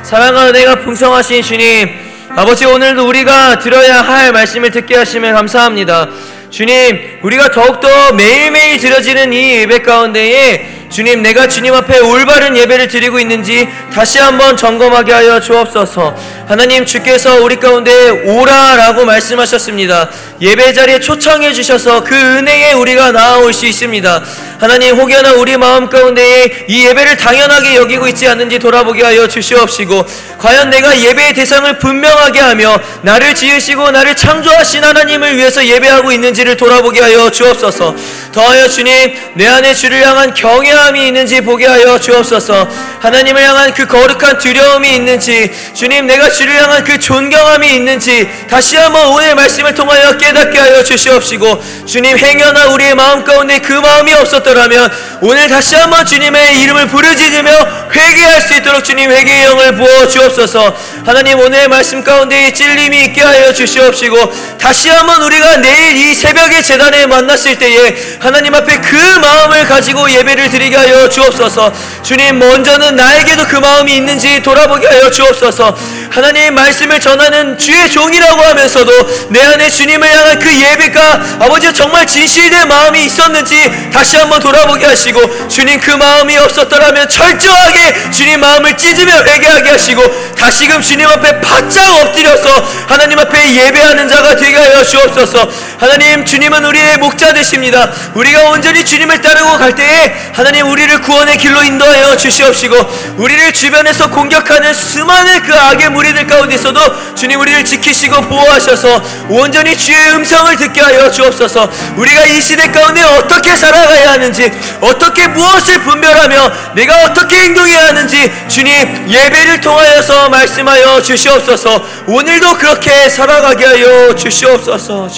사랑하는 0.03 0.53
내가 0.53 0.75
풍성하신 0.75 1.41
주님, 1.41 1.89
아버지 2.29 2.65
오늘도 2.65 3.07
우리가 3.07 3.59
들어야 3.59 4.01
할 4.01 4.31
말씀을 4.31 4.69
듣게 4.71 4.95
하시면 4.95 5.33
감사합니다. 5.33 6.09
주님, 6.51 7.19
우리가 7.23 7.49
더욱더 7.51 8.13
매일매일 8.13 8.77
드려지는 8.77 9.33
이 9.33 9.57
예배 9.61 9.79
가운데에 9.79 10.84
주님, 10.89 11.23
내가 11.23 11.47
주님 11.47 11.73
앞에 11.73 11.99
올바른 11.99 12.55
예배를 12.55 12.87
드리고 12.87 13.19
있는지 13.19 13.67
다시 13.93 14.19
한번 14.19 14.55
점검하게 14.55 15.13
하여 15.13 15.39
주옵소서. 15.39 16.15
하나님, 16.47 16.85
주께서 16.85 17.41
우리 17.41 17.55
가운데 17.55 18.09
오라라고 18.09 19.03
말씀하셨습니다. 19.03 20.09
예배 20.39 20.73
자리에 20.73 20.99
초청해 20.99 21.53
주셔서 21.53 22.03
그 22.03 22.13
은혜에 22.13 22.73
우리가 22.73 23.11
나아올 23.11 23.51
수 23.51 23.65
있습니다. 23.65 24.23
하나님, 24.59 24.95
혹여나 24.95 25.33
우리 25.33 25.57
마음 25.57 25.89
가운데에 25.89 26.65
이 26.67 26.85
예배를 26.85 27.17
당연하게 27.17 27.75
여기고 27.75 28.07
있지 28.07 28.27
않는지 28.27 28.59
돌아보게 28.59 29.03
하여 29.03 29.27
주시옵시고, 29.27 30.05
과연 30.37 30.69
내가 30.69 30.97
예배의 30.99 31.33
대상을 31.33 31.79
분명하게 31.79 32.39
하며 32.39 32.77
나를 33.01 33.33
지으시고 33.33 33.91
나를 33.91 34.15
창조하신 34.15 34.83
하나님을 34.83 35.35
위해서 35.35 35.65
예배하고 35.65 36.11
있는지를 36.11 36.57
돌아보게 36.57 37.01
하여 37.01 37.29
주옵소서. 37.29 37.95
더하여 38.31 38.67
주님, 38.67 39.13
내 39.33 39.47
안에 39.47 39.73
주를 39.73 40.05
향한 40.05 40.33
경외 40.33 40.74
함이 40.75 41.07
있는지 41.07 41.41
보게 41.41 41.65
하여 41.65 41.99
주옵소서. 41.99 42.67
하나님을 43.01 43.41
향한 43.43 43.73
그 43.73 43.87
거룩한 43.87 44.39
두려움이 44.39 44.95
있는지, 44.95 45.51
주님, 45.73 46.07
내가 46.07 46.29
주를 46.29 46.61
향한 46.61 46.83
그 46.83 46.99
존경함이 46.99 47.75
있는지, 47.75 48.29
다시 48.49 48.77
한번 48.77 49.07
오늘 49.07 49.35
말씀을 49.35 49.73
통하여 49.73 50.17
깨닫게 50.17 50.57
하여 50.57 50.83
주시옵시고, 50.83 51.85
주님, 51.85 52.17
행여나 52.17 52.67
우리의 52.67 52.95
마음 52.95 53.23
가운데 53.23 53.59
그 53.59 53.73
마음이 53.73 54.13
없었더라면, 54.13 54.91
오늘 55.21 55.47
다시 55.47 55.75
한번 55.75 56.05
주님의 56.05 56.59
이름을 56.61 56.87
부르짖으며 56.87 57.51
회개할 57.93 58.41
수 58.41 58.53
있도록 58.55 58.83
주님 58.83 59.09
회개의 59.11 59.45
영을 59.45 59.75
부어 59.75 60.07
주옵소서. 60.07 60.75
하나님, 61.05 61.39
오늘 61.39 61.67
말씀 61.69 62.03
가운데 62.03 62.51
찔림이 62.51 63.05
있게 63.05 63.21
하여 63.21 63.53
주시옵시고, 63.53 64.57
다시 64.59 64.89
한번 64.89 65.21
우리가 65.21 65.57
내일 65.57 65.95
이 65.95 66.13
새벽의 66.13 66.63
재단에 66.63 67.05
만났을 67.05 67.57
때에 67.57 67.95
하나님 68.19 68.55
앞에 68.55 68.81
그 68.81 68.95
마음을 68.95 69.65
가지고 69.65 70.09
예배를 70.11 70.49
드리 70.49 70.64
게 70.69 70.75
하여 70.75 71.07
주옵소서. 71.07 71.71
주님, 72.01 72.39
먼저는 72.39 72.95
나에게도 72.95 73.45
그 73.45 73.57
마음이 73.57 73.95
있는지 73.95 74.41
돌아보게 74.41 74.87
하여 74.87 75.09
주옵소서. 75.09 75.75
하나님 76.15 76.55
말씀을 76.55 77.01
전하는 77.01 77.57
주의 77.57 77.91
종이라고 77.91 78.41
하면서도 78.41 79.27
내 79.31 79.41
안에 79.41 79.69
주님을 79.69 80.07
향한 80.09 80.39
그 80.39 80.49
예배가 80.49 81.39
아버지 81.41 81.73
정말 81.73 82.07
진실된 82.07 82.69
마음이 82.69 83.03
있었는지 83.03 83.89
다시 83.91 84.15
한번 84.15 84.39
돌아보게 84.39 84.85
하시고 84.85 85.49
주님 85.49 85.77
그 85.81 85.91
마음이 85.91 86.37
없었더라면 86.37 87.09
철저하게 87.09 88.11
주님 88.11 88.39
마음을 88.39 88.77
찢으며 88.77 89.11
회개하게 89.25 89.71
하시고 89.71 90.35
다시금 90.35 90.81
주님 90.81 91.05
앞에 91.05 91.41
바짝 91.41 91.83
엎드려서 92.03 92.49
하나님 92.87 93.19
앞에 93.19 93.53
예배하는 93.53 94.07
자가 94.07 94.37
되게 94.37 94.55
하여 94.55 94.85
주옵소서. 94.85 95.49
하나님 95.79 96.23
주님은 96.23 96.63
우리의 96.63 96.97
목자 96.97 97.33
되십니다. 97.33 97.91
우리가 98.13 98.51
온전히 98.51 98.85
주님을 98.85 99.21
따르고 99.21 99.57
갈 99.57 99.75
때에 99.75 100.15
하나님 100.33 100.69
우리를 100.69 101.01
구원의 101.01 101.37
길로 101.37 101.61
인도하여 101.61 102.15
주시옵시고 102.15 102.75
우리를 103.17 103.51
주변에서 103.51 104.09
공격하는 104.09 104.73
수많은 104.73 105.43
그 105.43 105.53
악의 105.53 105.89
무리 105.89 106.04
들 106.13 106.27
가운데서도 106.27 107.15
주님 107.15 107.39
우리를 107.39 107.63
지키시고 107.63 108.21
보호하셔서 108.21 109.01
온전히 109.29 109.77
주의 109.77 109.97
음성을 110.11 110.55
듣게 110.55 110.81
하여 110.81 111.09
주옵소서 111.09 111.69
우리가 111.97 112.25
이 112.25 112.41
시대 112.41 112.69
가운데 112.71 113.03
어떻게 113.03 113.55
살아가야 113.55 114.11
하는지 114.11 114.51
어떻게 114.81 115.27
무엇을 115.27 115.79
분별하며 115.79 116.51
내가 116.75 117.05
어떻게 117.05 117.37
행동해야 117.37 117.87
하는지 117.87 118.31
주님 118.47 119.09
예배를 119.09 119.61
통하여서 119.61 120.29
말씀하여 120.29 121.01
주시옵소서 121.01 121.83
오늘도 122.07 122.57
그렇게 122.57 123.09
살아가게 123.09 123.65
하여 123.65 124.15
주시옵소서. 124.15 125.09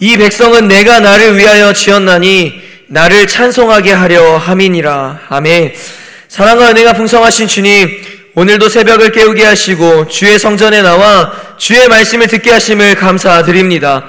이 0.00 0.16
백성은 0.16 0.68
내가 0.68 1.00
나를 1.00 1.38
위하여 1.38 1.72
지었나니 1.72 2.62
나를 2.88 3.26
찬송하게 3.26 3.92
하려 3.92 4.36
함이니라. 4.36 5.20
아멘. 5.28 5.74
사랑과 6.34 6.70
은혜가 6.70 6.94
풍성하신 6.94 7.46
주님, 7.46 8.02
오늘도 8.34 8.68
새벽을 8.68 9.12
깨우게 9.12 9.44
하시고 9.44 10.08
주의 10.08 10.36
성전에 10.36 10.82
나와 10.82 11.32
주의 11.58 11.86
말씀을 11.86 12.26
듣게 12.26 12.50
하심을 12.50 12.96
감사드립니다. 12.96 14.06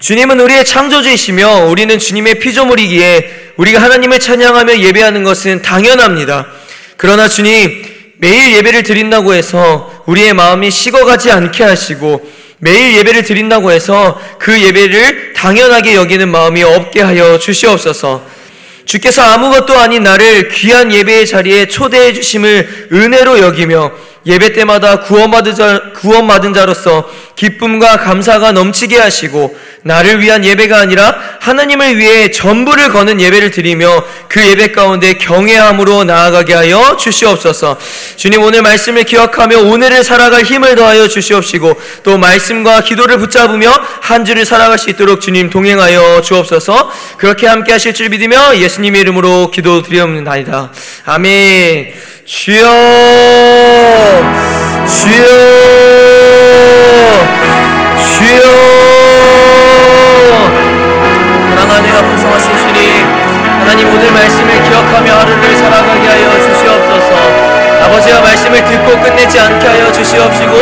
주님은 0.00 0.40
우리의 0.40 0.64
창조주이시며 0.64 1.66
우리는 1.66 1.96
주님의 1.96 2.40
피조물이기에 2.40 3.52
우리가 3.56 3.80
하나님을 3.82 4.18
찬양하며 4.18 4.80
예배하는 4.80 5.22
것은 5.22 5.62
당연합니다. 5.62 6.48
그러나 6.96 7.28
주님, 7.28 7.84
매일 8.18 8.56
예배를 8.56 8.82
드린다고 8.82 9.32
해서 9.34 10.02
우리의 10.06 10.34
마음이 10.34 10.72
식어가지 10.72 11.30
않게 11.30 11.62
하시고 11.62 12.28
매일 12.58 12.96
예배를 12.96 13.22
드린다고 13.22 13.70
해서 13.70 14.20
그 14.40 14.60
예배를 14.60 15.34
당연하게 15.34 15.94
여기는 15.94 16.30
마음이 16.30 16.64
없게 16.64 17.00
하여 17.00 17.38
주시옵소서. 17.38 18.39
주께서 18.90 19.22
아무것도 19.22 19.78
아닌 19.78 20.02
나를 20.02 20.48
귀한 20.48 20.92
예배의 20.92 21.24
자리에 21.24 21.68
초대해 21.68 22.12
주심을 22.12 22.88
은혜로 22.92 23.38
여기며 23.38 23.92
예배 24.26 24.52
때마다 24.52 25.00
구원받은, 25.00 25.54
자, 25.54 25.80
구원받은 25.96 26.52
자로서 26.52 27.08
기쁨과 27.36 27.98
감사가 27.98 28.52
넘치게 28.52 28.98
하시고 28.98 29.56
나를 29.82 30.20
위한 30.20 30.44
예배가 30.44 30.78
아니라 30.78 31.16
하나님을 31.40 31.96
위해 31.96 32.30
전부를 32.30 32.90
거는 32.90 33.18
예배를 33.18 33.50
드리며 33.50 34.04
그 34.28 34.46
예배 34.46 34.72
가운데 34.72 35.14
경외함으로 35.14 36.04
나아가게 36.04 36.52
하여 36.52 36.98
주시옵소서. 36.98 37.78
주님 38.16 38.42
오늘 38.42 38.60
말씀을 38.60 39.04
기억하며 39.04 39.60
오늘을 39.60 40.04
살아갈 40.04 40.42
힘을 40.42 40.74
더하여 40.74 41.08
주시옵시고 41.08 41.80
또 42.02 42.18
말씀과 42.18 42.82
기도를 42.82 43.18
붙잡으며 43.18 43.70
한 44.02 44.26
주를 44.26 44.44
살아갈 44.44 44.78
수 44.78 44.90
있도록 44.90 45.22
주님 45.22 45.48
동행하여 45.48 46.20
주옵소서. 46.20 46.92
그렇게 47.16 47.46
함께 47.46 47.72
하실 47.72 47.94
줄 47.94 48.10
믿으며 48.10 48.58
예수님의 48.58 49.00
이름으로 49.00 49.50
기도드리옵나이다. 49.50 50.72
아멘. 51.06 52.19
주여 52.32 52.62
주여 54.86 55.26
주여. 57.98 58.40
사랑하는 61.56 61.90
풍성하신 62.04 62.56
주님 62.56 62.78
하나님 63.58 63.88
오늘 63.88 64.12
말씀을 64.12 64.62
기억하며 64.62 65.12
하루를 65.12 65.56
살아가게 65.56 66.06
하여 66.06 66.30
주시옵소서. 66.40 67.60
아버지와 67.82 68.20
말씀을 68.20 68.64
듣고 68.64 69.00
끝내지 69.00 69.40
않게 69.40 69.66
하여 69.66 69.90
주시옵시고 69.90 70.54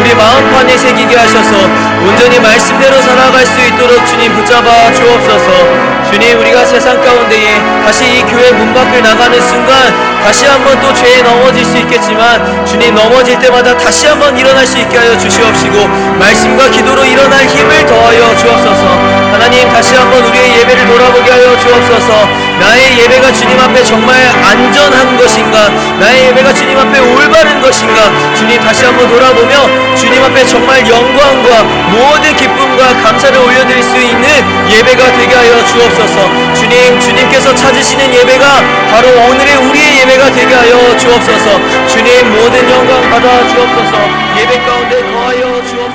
우리 0.00 0.14
마음판에 0.14 0.74
새기게 0.78 1.16
하셔서 1.16 1.54
온전히 2.00 2.40
말씀대로 2.40 2.98
살아갈 3.02 3.44
수 3.44 3.60
있도록 3.60 4.06
주님 4.06 4.32
붙잡아 4.36 4.90
주옵소서 4.92 5.99
주님 6.10 6.40
우리가 6.40 6.64
세상 6.64 7.00
가운데에 7.00 7.60
다시 7.84 8.04
이 8.04 8.22
교회 8.22 8.50
문 8.50 8.74
밖을 8.74 9.00
나가는 9.00 9.40
순간 9.40 10.10
다시 10.24 10.44
한번 10.44 10.80
또 10.80 10.92
죄에 10.92 11.22
넘어질 11.22 11.64
수 11.64 11.78
있겠지만 11.78 12.66
주님 12.66 12.94
넘어질 12.94 13.38
때마다 13.38 13.76
다시 13.76 14.08
한번 14.08 14.36
일어날 14.36 14.66
수 14.66 14.76
있게 14.78 14.98
하여 14.98 15.16
주시옵시고 15.16 15.86
말씀과 16.18 16.68
기도로 16.70 17.04
일어날 17.04 17.46
힘을 17.46 17.86
더하여 17.86 18.36
주옵소서. 18.36 19.20
하나님 19.32 19.68
다시 19.70 19.94
한번 19.94 20.24
우리의 20.24 20.58
예배를 20.58 20.86
돌아보게 20.86 21.30
하여 21.30 21.56
주옵소서. 21.58 22.50
나의 22.58 22.98
예배가 22.98 23.32
주님 23.32 23.58
앞에 23.58 23.82
정말 23.84 24.16
안전한 24.44 25.16
것인가? 25.16 25.68
나의 25.98 26.26
예배가 26.26 26.52
주님 26.52 26.76
앞에 26.76 26.98
올바른 26.98 27.62
것인가? 27.62 28.34
주님 28.34 28.60
다시 28.60 28.84
한번 28.84 29.08
돌아보며 29.08 29.96
주님 29.96 30.22
앞에 30.24 30.44
정말 30.44 30.86
영광과 30.86 31.62
모든 31.62 32.36
기쁨과 32.36 33.02
감사를 33.02 33.38
올려드릴 33.38 33.82
수 33.82 33.96
있는 33.96 34.28
예배가 34.68 35.12
되게 35.12 35.34
하여 35.34 35.64
주옵소서. 36.00 36.54
주님 36.54 36.98
주님께서 36.98 37.54
찾으시는 37.54 38.14
예배가 38.14 38.46
바로 38.90 39.08
오늘의 39.28 39.56
우리의 39.56 40.00
예배가 40.00 40.30
되게 40.30 40.54
하여 40.54 40.96
주옵소서. 40.96 41.86
주님 41.88 42.32
모든 42.32 42.70
영광 42.70 43.10
받아 43.10 43.46
주옵소서. 43.48 43.92
예배 44.38 44.58
가운데 44.64 45.02
거하여 45.12 45.62
주옵소서 45.64 45.89